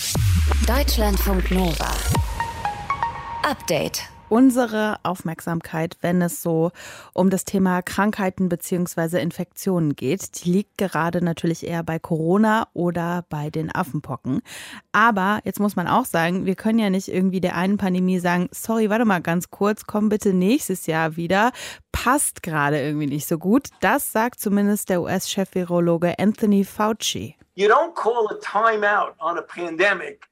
Deutschlandfunk 0.67 1.51
Nova. 1.51 1.91
Update 3.43 4.01
unsere 4.29 4.97
Aufmerksamkeit, 5.03 5.97
wenn 6.01 6.21
es 6.21 6.41
so 6.41 6.71
um 7.13 7.29
das 7.29 7.45
Thema 7.45 7.81
Krankheiten 7.81 8.49
bzw. 8.49 9.19
Infektionen 9.19 9.95
geht. 9.95 10.43
Die 10.43 10.51
liegt 10.51 10.77
gerade 10.77 11.23
natürlich 11.23 11.65
eher 11.65 11.83
bei 11.83 11.99
Corona 11.99 12.67
oder 12.73 13.25
bei 13.29 13.49
den 13.49 13.73
Affenpocken. 13.73 14.41
Aber 14.91 15.39
jetzt 15.43 15.59
muss 15.59 15.75
man 15.75 15.87
auch 15.87 16.05
sagen, 16.05 16.45
wir 16.45 16.55
können 16.55 16.79
ja 16.79 16.89
nicht 16.89 17.07
irgendwie 17.07 17.41
der 17.41 17.55
einen 17.55 17.77
Pandemie 17.77 18.19
sagen, 18.19 18.49
sorry, 18.51 18.89
warte 18.89 19.05
mal 19.05 19.21
ganz 19.21 19.49
kurz, 19.49 19.85
komm 19.85 20.09
bitte 20.09 20.33
nächstes 20.33 20.85
Jahr 20.85 21.15
wieder. 21.15 21.51
Passt 21.91 22.43
gerade 22.43 22.79
irgendwie 22.79 23.07
nicht 23.07 23.27
so 23.27 23.37
gut. 23.37 23.69
Das 23.81 24.11
sagt 24.11 24.39
zumindest 24.39 24.89
der 24.89 25.01
US-Chef-Virologe 25.01 26.17
Anthony 26.17 26.63
Fauci. 26.63 27.35
You 27.55 27.67
don't 27.67 27.93
call 27.93 28.27
a 28.29 28.35
timeout 28.39 29.15
on 29.19 29.37
a 29.37 29.41
pandemic 29.41 30.28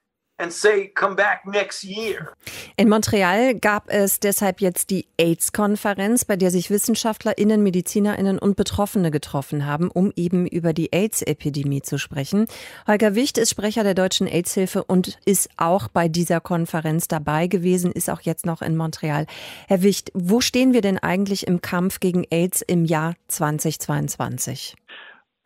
In 2.76 2.88
Montreal 2.88 3.56
gab 3.56 3.90
es 3.90 4.20
deshalb 4.20 4.60
jetzt 4.60 4.90
die 4.90 5.08
AIDS-Konferenz, 5.18 6.24
bei 6.24 6.36
der 6.36 6.52
sich 6.52 6.70
WissenschaftlerInnen, 6.70 7.60
MedizinerInnen 7.60 8.38
und 8.38 8.56
Betroffene 8.56 9.10
getroffen 9.10 9.66
haben, 9.66 9.90
um 9.90 10.12
eben 10.14 10.46
über 10.46 10.72
die 10.72 10.92
AIDS-Epidemie 10.92 11.82
zu 11.82 11.98
sprechen. 11.98 12.46
Holger 12.86 13.16
Wicht 13.16 13.36
ist 13.36 13.50
Sprecher 13.50 13.82
der 13.82 13.94
Deutschen 13.94 14.28
AIDS-Hilfe 14.28 14.84
und 14.84 15.18
ist 15.24 15.50
auch 15.56 15.88
bei 15.88 16.06
dieser 16.06 16.40
Konferenz 16.40 17.08
dabei 17.08 17.48
gewesen, 17.48 17.90
ist 17.90 18.08
auch 18.08 18.20
jetzt 18.20 18.46
noch 18.46 18.62
in 18.62 18.76
Montreal. 18.76 19.26
Herr 19.66 19.82
Wicht, 19.82 20.12
wo 20.14 20.40
stehen 20.40 20.72
wir 20.72 20.82
denn 20.82 20.98
eigentlich 20.98 21.48
im 21.48 21.62
Kampf 21.62 21.98
gegen 21.98 22.24
AIDS 22.30 22.62
im 22.62 22.84
Jahr 22.84 23.14
2022? 23.26 24.76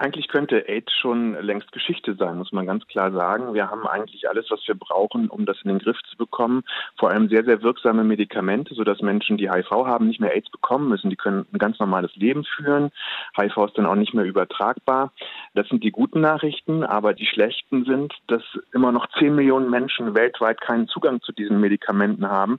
Eigentlich 0.02 0.26
könnte 0.26 0.68
AIDS 0.68 0.92
schon 1.00 1.40
längst 1.40 1.70
Geschichte 1.70 2.16
sein, 2.16 2.36
muss 2.36 2.50
man 2.50 2.66
ganz 2.66 2.84
klar 2.88 3.12
sagen. 3.12 3.54
Wir 3.54 3.70
haben 3.70 3.86
eigentlich 3.86 4.28
alles, 4.28 4.46
was 4.50 4.58
wir 4.66 4.74
brauchen, 4.74 5.28
um 5.28 5.46
das 5.46 5.62
in 5.62 5.68
den 5.68 5.78
Griff 5.78 5.96
zu 6.10 6.16
bekommen. 6.16 6.64
Vor 6.98 7.10
allem 7.10 7.28
sehr, 7.28 7.44
sehr 7.44 7.62
wirksame 7.62 8.02
Medikamente, 8.02 8.74
sodass 8.74 9.00
Menschen, 9.00 9.36
die 9.36 9.48
HIV 9.48 9.70
haben, 9.70 10.08
nicht 10.08 10.18
mehr 10.18 10.34
AIDS 10.34 10.50
bekommen 10.50 10.88
müssen. 10.88 11.08
Die 11.08 11.14
können 11.14 11.46
ein 11.52 11.58
ganz 11.58 11.78
normales 11.78 12.10
Leben 12.16 12.42
führen. 12.42 12.90
HIV 13.36 13.56
ist 13.58 13.78
dann 13.78 13.86
auch 13.86 13.94
nicht 13.94 14.12
mehr 14.12 14.24
übertragbar. 14.24 15.12
Das 15.54 15.68
sind 15.68 15.84
die 15.84 15.92
guten 15.92 16.20
Nachrichten, 16.20 16.82
aber 16.82 17.14
die 17.14 17.26
schlechten 17.26 17.84
sind, 17.84 18.12
dass 18.26 18.42
immer 18.72 18.90
noch 18.90 19.06
10 19.20 19.36
Millionen 19.36 19.70
Menschen 19.70 20.16
weltweit 20.16 20.60
keinen 20.60 20.88
Zugang 20.88 21.20
zu 21.20 21.30
diesen 21.30 21.60
Medikamenten 21.60 22.28
haben 22.28 22.58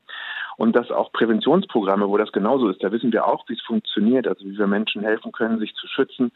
und 0.57 0.75
dass 0.75 0.91
auch 0.91 1.11
Präventionsprogramme, 1.11 2.07
wo 2.07 2.17
das 2.17 2.31
genauso 2.31 2.69
ist, 2.69 2.83
da 2.83 2.91
wissen 2.91 3.11
wir 3.11 3.27
auch, 3.27 3.45
wie 3.47 3.53
es 3.53 3.61
funktioniert, 3.61 4.27
also 4.27 4.45
wie 4.45 4.57
wir 4.57 4.67
Menschen 4.67 5.03
helfen 5.03 5.31
können, 5.31 5.59
sich 5.59 5.73
zu 5.75 5.87
schützen, 5.87 6.31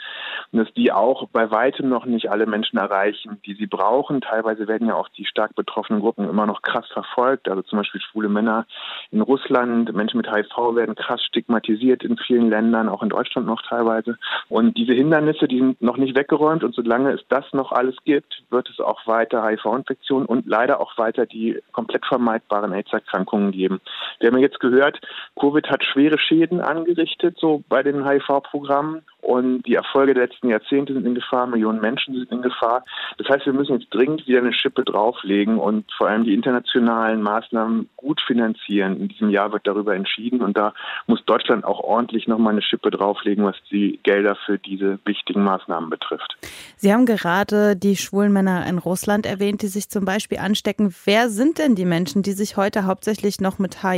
und 0.52 0.60
dass 0.60 0.74
die 0.74 0.92
auch 0.92 1.28
bei 1.30 1.52
weitem 1.52 1.90
noch 1.90 2.06
nicht 2.06 2.30
alle 2.30 2.46
Menschen 2.46 2.78
erreichen, 2.78 3.40
die 3.46 3.54
sie 3.56 3.68
brauchen. 3.68 4.22
Teilweise 4.22 4.68
werden 4.68 4.88
ja 4.88 4.96
auch 4.96 5.10
die 5.10 5.26
stark 5.26 5.56
betroffenen 5.56 6.02
Gruppen 6.02 6.30
immer 6.30 6.46
noch 6.46 6.62
krass 6.62 6.88
verfolgt, 6.92 7.50
also 7.50 7.62
zum 7.62 7.80
Beispiel 7.80 8.02
schwule 8.02 8.30
Männer 8.30 8.66
in 9.12 9.22
Russland, 9.22 9.94
Menschen 9.94 10.18
mit 10.18 10.32
HIV 10.32 10.76
werden 10.76 10.96
krass 10.96 11.24
stigmatisiert 11.24 12.04
in 12.04 12.18
vielen 12.18 12.50
Ländern, 12.50 12.90
auch 12.90 13.04
in 13.04 13.10
Deutschland 13.10 13.48
noch 13.48 13.62
teilweise. 13.62 14.18
Und 14.50 14.78
diese 14.78 14.94
Hindernisse, 14.94 15.48
die 15.48 15.60
sind 15.60 15.82
noch 15.82 15.98
nicht 15.98 16.18
weggeräumt 16.18 16.64
und 16.64 16.76
solange 16.76 17.12
es 17.12 17.22
das 17.30 17.46
noch 17.54 17.72
alles 17.72 17.96
gibt, 18.06 18.44
wird 18.50 18.70
es 18.70 18.80
auch 18.80 19.06
weiter 19.08 19.46
HIV-Infektionen 19.46 20.26
und 20.26 20.46
leider 20.48 20.80
auch 20.80 20.98
weiter 20.98 21.26
die 21.26 21.62
komplett 21.72 22.06
vermeidbaren 22.06 22.74
AIDS-Erkrankungen 22.74 23.52
geben. 23.52 23.82
Wir 24.20 24.30
haben 24.30 24.38
jetzt 24.38 24.60
gehört, 24.60 25.00
Covid 25.40 25.70
hat 25.70 25.84
schwere 25.84 26.18
Schäden 26.20 26.62
angerichtet, 26.62 27.38
so 27.40 27.64
bei 27.70 27.84
den 27.84 28.08
HIV-Programmen. 28.08 29.04
Und 29.28 29.64
die 29.64 29.76
Erfolge 29.76 30.14
der 30.14 30.28
letzten 30.28 30.48
Jahrzehnte 30.48 30.94
sind 30.94 31.06
in 31.06 31.16
Gefahr, 31.16 31.48
Millionen 31.48 31.82
Menschen 31.82 32.14
sind 32.14 32.32
in 32.32 32.42
Gefahr. 32.42 32.86
Das 33.18 33.28
heißt, 33.28 33.46
wir 33.46 33.52
müssen 33.52 33.78
jetzt 33.78 33.94
dringend 33.94 34.26
wieder 34.26 34.40
eine 34.40 34.54
Schippe 34.54 34.86
drauflegen 34.86 35.58
und 35.58 35.92
vor 35.98 36.08
allem 36.08 36.24
die 36.24 36.34
internationalen 36.34 37.22
Maßnahmen 37.22 37.90
gut 37.98 38.22
finanzieren. 38.26 39.02
In 39.02 39.08
diesem 39.10 39.30
Jahr 39.30 39.52
wird 39.52 39.68
darüber 39.68 39.96
entschieden 39.96 40.42
und 40.42 40.58
da 40.58 40.74
muss 41.08 41.26
Deutschland 41.26 41.66
auch 41.66 41.82
ordentlich 41.82 42.28
nochmal 42.28 42.54
eine 42.54 42.62
Schippe 42.62 42.90
drauflegen, 42.90 43.44
was 43.44 43.58
die 43.70 44.00
Gelder 44.04 44.38
für 44.46 44.58
diese 44.58 45.00
wichtigen 45.04 45.44
Maßnahmen 45.44 45.90
betrifft. 45.90 46.38
Sie 46.78 46.94
haben 46.94 47.06
gerade 47.06 47.76
die 47.76 47.98
schwulen 47.98 48.32
Männer 48.32 48.66
in 48.66 48.78
Russland 48.78 49.26
erwähnt, 49.26 49.62
die 49.62 49.68
sich 49.68 49.90
zum 49.90 50.06
Beispiel 50.06 50.38
anstecken. 50.38 50.96
Wer 51.04 51.28
sind 51.30 51.58
denn 51.58 51.76
die 51.76 51.86
Menschen, 51.86 52.22
die 52.22 52.32
sich 52.32 52.56
heute 52.56 52.86
hauptsächlich 52.86 53.42
noch 53.42 53.60
mit 53.60 53.84
HIV 53.84 53.97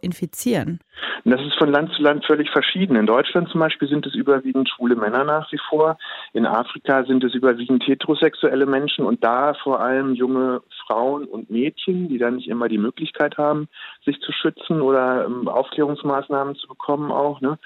infizieren? 0.00 0.80
das 1.24 1.40
ist 1.40 1.56
von 1.56 1.70
Land 1.70 1.92
zu 1.92 2.02
Land 2.02 2.24
völlig 2.26 2.50
verschieden. 2.50 2.96
In 2.96 3.06
Deutschland 3.06 3.48
zum 3.48 3.60
Beispiel 3.60 3.88
sind 3.88 4.06
es 4.06 4.14
überwiegend 4.14 4.68
schwule 4.68 4.94
Männer 4.94 5.24
nach 5.24 5.50
wie 5.52 5.60
vor. 5.70 5.96
In 6.34 6.46
Afrika 6.46 7.04
sind 7.04 7.24
es 7.24 7.34
überwiegend 7.34 7.86
heterosexuelle 7.86 8.66
Menschen 8.66 9.06
und 9.06 9.24
da 9.24 9.54
vor 9.54 9.80
allem 9.80 10.14
junge 10.14 10.60
Frauen 10.86 11.24
und 11.24 11.50
Mädchen, 11.50 12.08
die 12.08 12.18
dann 12.18 12.36
nicht 12.36 12.48
immer 12.48 12.68
die 12.68 12.78
Möglichkeit 12.78 13.38
haben, 13.38 13.68
sich 14.04 14.20
zu 14.20 14.32
schützen 14.32 14.82
oder 14.82 15.24
ähm, 15.24 15.48
Aufklärungsmaßnahmen 15.48 16.56
zu 16.56 16.68
bekommen 16.68 17.10
auch. 17.10 17.40
Ne? 17.40 17.58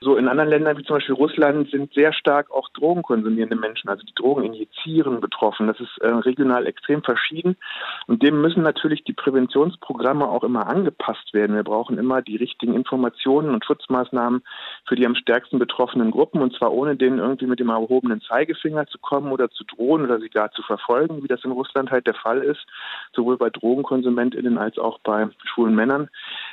So 0.00 0.16
in 0.16 0.28
anderen 0.28 0.50
Ländern 0.50 0.76
wie 0.78 0.82
zum 0.82 0.96
Beispiel 0.96 1.14
Russland 1.14 1.70
sind 1.70 1.94
sehr 1.94 2.12
stark 2.12 2.50
auch 2.50 2.68
drogenkonsumierende 2.70 3.56
Menschen, 3.56 3.88
also 3.90 4.02
die 4.04 4.14
Drogen 4.14 4.42
injizieren, 4.42 5.20
betroffen. 5.20 5.68
Das 5.68 5.78
ist 5.78 5.98
äh, 6.00 6.08
regional 6.08 6.66
extrem 6.66 7.02
verschieden 7.04 7.56
und 8.08 8.24
dem 8.24 8.40
müssen 8.40 8.62
natürlich 8.62 9.04
die 9.04 9.12
Präventionsprogramme 9.12 10.28
auch 10.28 10.42
immer 10.42 10.66
angepasst 10.66 11.03
werden. 11.32 11.56
Wir 11.56 11.62
brauchen 11.62 11.98
immer 11.98 12.22
die 12.22 12.36
richtigen 12.36 12.74
Informationen 12.74 13.50
und 13.50 13.64
Schutzmaßnahmen 13.64 14.42
für 14.86 14.96
die 14.96 15.06
am 15.06 15.14
stärksten 15.14 15.58
betroffenen 15.58 16.10
Gruppen 16.10 16.40
und 16.40 16.54
zwar 16.56 16.72
ohne 16.72 16.96
denen 16.96 17.18
irgendwie 17.18 17.46
mit 17.46 17.60
dem 17.60 17.68
erhobenen 17.68 18.20
Zeigefinger 18.20 18.86
zu 18.86 18.98
kommen 18.98 19.32
oder 19.32 19.50
zu 19.50 19.64
drohen 19.64 20.02
oder 20.04 20.18
sie 20.20 20.28
gar 20.28 20.50
zu 20.52 20.62
verfolgen, 20.62 21.22
wie 21.22 21.28
das 21.28 21.44
in 21.44 21.52
Russland 21.52 21.90
halt 21.90 22.06
der 22.06 22.14
Fall 22.14 22.38
ist, 22.38 22.64
sowohl 23.14 23.36
bei 23.36 23.50
DrogenkonsumentInnen 23.50 24.58
als 24.58 24.78
auch 24.78 24.98
bei 25.00 25.28
schwulen 25.44 25.74
Männern. 25.74 26.08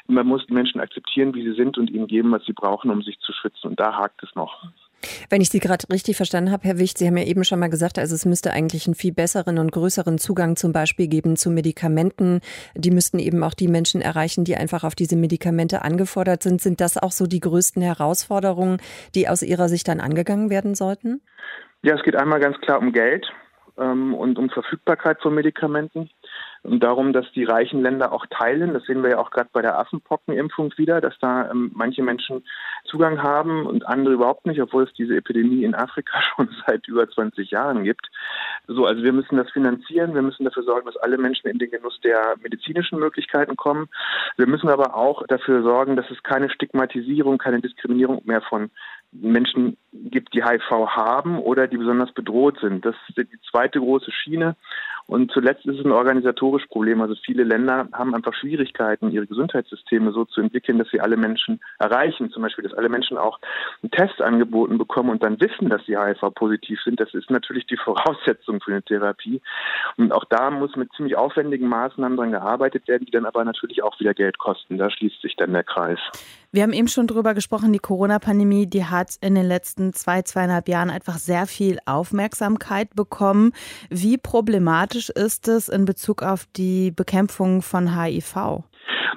Man 0.08 0.28
muss 0.28 0.46
die 0.48 0.54
Menschen 0.54 0.82
akzeptieren, 0.82 1.34
wie 1.34 1.44
sie 1.44 1.56
sind 1.56 1.78
und 1.78 1.90
ihnen 1.90 2.08
geben, 2.08 2.32
was 2.32 2.46
sie 2.46 2.54
brauchen, 2.54 2.92
um 2.92 3.02
sich 3.02 3.20
zu 3.20 3.34
schützen. 3.34 3.68
Und 3.68 3.80
da 3.80 3.96
hakt 3.98 4.24
es 4.24 4.36
noch. 4.36 4.64
Wenn 5.30 5.42
ich 5.42 5.50
Sie 5.50 5.60
gerade 5.60 5.86
richtig 5.92 6.18
verstanden 6.18 6.52
habe, 6.52 6.68
Herr 6.68 6.78
Wicht, 6.78 6.98
Sie 6.98 7.08
haben 7.08 7.18
ja 7.18 7.26
eben 7.26 7.44
schon 7.44 7.60
mal 7.60 7.70
gesagt, 7.70 8.00
also 8.00 8.16
es 8.16 8.26
müsste 8.26 8.52
eigentlich 8.52 8.88
einen 8.88 8.96
viel 8.96 9.14
besseren 9.14 9.58
und 9.58 9.72
größeren 9.72 10.18
Zugang 10.18 10.56
zum 10.56 10.72
Beispiel 10.72 11.08
geben 11.08 11.36
zu 11.36 11.50
Medikamenten. 11.50 12.42
Die 12.76 12.92
müssten 12.92 13.20
eben 13.20 13.44
auch 13.44 13.54
die 13.54 13.68
Menschen 13.68 14.02
erreichen, 14.02 14.44
die 14.44 14.56
einfach 14.56 14.84
auf 14.84 14.96
diese 14.96 15.16
Medikamente 15.16 15.82
angefordert 15.82 16.44
sind. 16.44 16.62
Sind 16.62 16.82
das 16.82 16.98
auch 16.98 17.12
so 17.12 17.26
die 17.28 17.40
größten 17.40 17.82
Herausforderungen, 17.82 18.78
die 19.16 19.28
aus 19.28 19.42
Ihrer 19.42 19.70
Sicht 19.70 19.88
dann 19.88 20.00
angegangen 20.00 20.50
werden 20.50 20.76
sollten? 20.76 21.22
Ja, 21.84 21.96
es 21.96 22.04
geht 22.04 22.16
einmal 22.16 22.40
ganz 22.40 22.60
klar 22.62 22.80
um 22.80 22.92
Geld 22.92 23.26
ähm, 23.78 24.14
und 24.14 24.38
um 24.38 24.50
Verfügbarkeit 24.50 25.22
von 25.22 25.34
Medikamenten 25.34 26.10
darum, 26.64 27.12
dass 27.12 27.26
die 27.32 27.44
reichen 27.44 27.82
Länder 27.82 28.12
auch 28.12 28.26
teilen. 28.28 28.74
Das 28.74 28.84
sehen 28.84 29.02
wir 29.02 29.12
ja 29.12 29.18
auch 29.18 29.32
gerade 29.32 29.50
bei 29.52 29.62
der 29.62 29.80
Affenpockenimpfung 29.80 30.74
wieder, 30.78 31.02
dass 31.02 31.18
da 31.20 31.50
ähm, 31.50 31.72
manche 31.74 32.04
Menschen 32.04 32.44
Zugang 32.86 33.24
haben 33.24 33.66
und 33.66 33.88
andere 33.88 34.14
überhaupt 34.14 34.46
nicht, 34.46 34.62
obwohl 34.62 34.84
es 34.84 34.94
diese 34.94 35.16
Epidemie 35.16 35.64
in 35.64 35.74
Afrika 35.74 36.22
schon 36.36 36.50
seit 36.66 36.88
über 36.88 37.10
20 37.10 37.50
Jahren 37.50 37.84
gibt. 37.84 38.08
So, 38.68 38.86
also 38.86 39.04
wir 39.04 39.14
müssen 39.14 39.38
das 39.38 39.50
finanzieren. 39.52 40.14
Wir 40.14 40.22
müssen 40.22 40.46
dafür 40.46 40.64
sorgen, 40.64 40.86
dass 40.86 40.98
alle 40.98 41.18
Menschen 41.18 41.50
in 41.50 41.58
den 41.58 41.72
Genuss 41.72 42.00
der 42.02 42.36
medizinischen 42.42 43.00
Möglichkeiten 43.00 43.56
kommen. 43.56 43.90
Wir 44.38 44.48
müssen 44.48 44.70
aber 44.70 44.96
auch 44.96 45.26
dafür 45.28 45.64
sorgen, 45.64 45.96
dass 45.96 46.10
es 46.12 46.22
keine 46.22 46.50
Stigmatisierung, 46.50 47.40
keine 47.40 47.60
Diskriminierung 47.60 48.22
mehr 48.26 48.42
von 48.42 48.70
Menschen 49.12 49.78
gibt, 49.94 50.34
die 50.34 50.44
HIV 50.44 50.70
haben 50.88 51.40
oder 51.40 51.68
die 51.68 51.78
besonders 51.78 52.14
bedroht 52.14 52.60
sind. 52.62 52.86
Das 52.86 52.96
ist 53.10 53.18
die 53.18 53.42
zweite 53.50 53.80
große 53.80 54.12
Schiene. 54.12 54.56
Und 55.12 55.30
zuletzt 55.34 55.66
ist 55.66 55.78
es 55.78 55.86
ein 55.86 55.92
organisatorisches 55.92 56.70
Problem. 56.70 57.02
Also 57.02 57.16
viele 57.26 57.44
Länder 57.44 57.90
haben 57.92 58.16
einfach 58.16 58.34
Schwierigkeiten, 58.34 59.12
ihre 59.12 59.28
Gesundheitssysteme 59.28 60.14
so 60.14 60.24
zu 60.24 60.40
entwickeln, 60.40 60.78
dass 60.78 60.88
sie 60.90 61.02
alle 61.02 61.18
Menschen 61.18 61.60
erreichen. 61.80 62.32
Zum 62.32 62.44
Beispiel, 62.44 62.64
dass 62.64 62.74
alle 62.74 62.88
Menschen 62.88 63.18
auch 63.18 63.38
einen 63.84 63.92
Test 63.92 64.22
angeboten 64.22 64.78
bekommen 64.78 65.10
und 65.10 65.22
dann 65.22 65.42
wissen, 65.42 65.68
dass 65.68 65.86
sie 65.86 65.98
HIV-positiv 65.98 66.80
sind. 66.86 67.02
Das 67.02 67.14
ist 67.14 67.30
natürlich 67.30 67.68
die 67.68 67.76
Voraussetzung 67.84 68.62
für 68.62 68.72
eine 68.72 68.84
Therapie. 68.84 69.42
Und 69.98 70.14
auch 70.14 70.24
da 70.30 70.50
muss 70.50 70.78
mit 70.78 70.94
ziemlich 70.94 71.18
aufwendigen 71.18 71.68
Maßnahmen 71.68 72.18
dran 72.18 72.32
gearbeitet 72.32 72.88
werden, 72.88 73.04
die 73.04 73.12
dann 73.12 73.26
aber 73.26 73.44
natürlich 73.44 73.84
auch 73.84 74.00
wieder 74.00 74.14
Geld 74.14 74.38
kosten. 74.38 74.78
Da 74.78 74.90
schließt 74.90 75.22
sich 75.22 75.36
dann 75.36 75.52
der 75.52 75.66
Kreis. 75.66 76.00
Wir 76.54 76.64
haben 76.64 76.74
eben 76.74 76.90
schon 76.90 77.08
drüber 77.08 77.34
gesprochen, 77.34 77.72
die 77.72 77.80
Corona-Pandemie, 77.80 78.68
die 78.68 78.84
hat 78.84 79.16
in 79.22 79.36
den 79.36 79.46
letzten 79.46 79.94
zwei, 79.94 80.22
zweieinhalb 80.22 80.68
Jahren 80.68 80.90
einfach 80.90 81.18
sehr 81.18 81.48
viel 81.48 81.80
Aufmerksamkeit 81.86 82.94
bekommen. 82.94 83.54
Wie 83.90 84.18
problematisch 84.18 85.10
ist 85.10 85.48
es 85.48 85.70
in 85.70 85.86
Bezug 85.86 86.24
auf 86.24 86.48
die 86.58 86.92
Bekämpfung 86.92 87.62
von 87.62 87.98
HIV? 87.98 88.64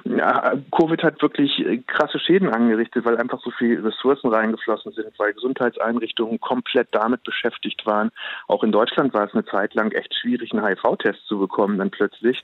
Covid 0.03 1.03
hat 1.03 1.21
wirklich 1.21 1.59
äh, 1.59 1.77
krasse 1.77 2.19
Schäden 2.19 2.49
angerichtet, 2.49 3.05
weil 3.05 3.17
einfach 3.17 3.39
so 3.41 3.51
viel 3.51 3.79
Ressourcen 3.79 4.33
reingeflossen 4.33 4.91
sind, 4.91 5.17
weil 5.17 5.33
Gesundheitseinrichtungen 5.33 6.39
komplett 6.39 6.89
damit 6.91 7.23
beschäftigt 7.23 7.85
waren. 7.85 8.11
Auch 8.47 8.63
in 8.63 8.71
Deutschland 8.71 9.13
war 9.13 9.25
es 9.25 9.33
eine 9.33 9.45
Zeit 9.45 9.73
lang 9.73 9.91
echt 9.91 10.13
schwierig, 10.13 10.51
einen 10.51 10.65
HIV-Test 10.65 11.25
zu 11.27 11.39
bekommen, 11.39 11.77
dann 11.77 11.91
plötzlich, 11.91 12.43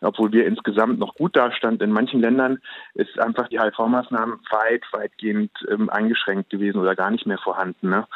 obwohl 0.00 0.32
wir 0.32 0.46
insgesamt 0.46 0.98
noch 0.98 1.14
gut 1.14 1.36
dastanden. 1.36 1.88
In 1.88 1.94
manchen 1.94 2.20
Ländern 2.20 2.58
ist 2.94 3.18
einfach 3.18 3.48
die 3.48 3.60
HIV-Maßnahmen 3.60 4.40
weit, 4.50 4.84
weitgehend 4.92 5.50
ähm, 5.70 5.90
eingeschränkt 5.90 6.50
gewesen 6.50 6.80
oder 6.80 6.94
gar 6.94 7.10
nicht 7.10 7.26
mehr 7.26 7.38
vorhanden. 7.38 7.90
Ne? 7.90 8.06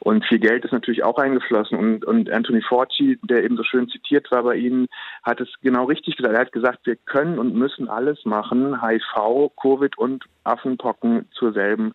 Und 0.00 0.24
viel 0.24 0.38
Geld 0.38 0.64
ist 0.64 0.72
natürlich 0.72 1.04
auch 1.04 1.18
eingeflossen. 1.18 1.78
Und, 1.78 2.04
und 2.04 2.30
Anthony 2.30 2.62
Fauci, 2.62 3.18
der 3.22 3.44
eben 3.44 3.56
so 3.56 3.62
schön 3.62 3.88
zitiert 3.88 4.30
war 4.30 4.42
bei 4.42 4.56
Ihnen, 4.56 4.88
hat 5.22 5.40
es 5.40 5.48
genau 5.62 5.84
richtig 5.84 6.16
gesagt. 6.16 6.34
Er 6.34 6.40
hat 6.40 6.52
gesagt, 6.52 6.80
wir 6.84 6.96
können 6.96 7.38
und 7.38 7.54
müssen 7.54 7.88
alles 7.88 8.24
machen, 8.24 8.82
HIV, 8.82 9.52
Covid 9.60 9.96
und 9.98 10.24
Affenpocken 10.44 11.28
zur 11.32 11.52
selben 11.52 11.94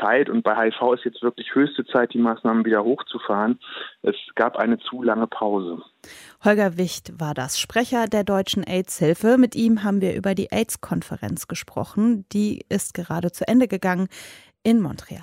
Zeit. 0.00 0.30
Und 0.30 0.42
bei 0.42 0.54
HIV 0.54 0.94
ist 0.94 1.04
jetzt 1.04 1.22
wirklich 1.22 1.54
höchste 1.54 1.84
Zeit, 1.84 2.14
die 2.14 2.18
Maßnahmen 2.18 2.64
wieder 2.64 2.82
hochzufahren. 2.82 3.58
Es 4.02 4.16
gab 4.34 4.56
eine 4.56 4.78
zu 4.78 5.02
lange 5.02 5.26
Pause. 5.26 5.82
Holger 6.44 6.78
Wicht 6.78 7.20
war 7.20 7.34
das 7.34 7.58
Sprecher 7.58 8.06
der 8.06 8.24
Deutschen 8.24 8.64
AIDS-Hilfe. 8.64 9.36
Mit 9.38 9.54
ihm 9.54 9.84
haben 9.84 10.00
wir 10.00 10.14
über 10.14 10.34
die 10.34 10.50
AIDS-Konferenz 10.50 11.48
gesprochen. 11.48 12.24
Die 12.32 12.64
ist 12.68 12.94
gerade 12.94 13.32
zu 13.32 13.46
Ende 13.46 13.68
gegangen 13.68 14.08
in 14.62 14.80
Montreal. 14.80 15.22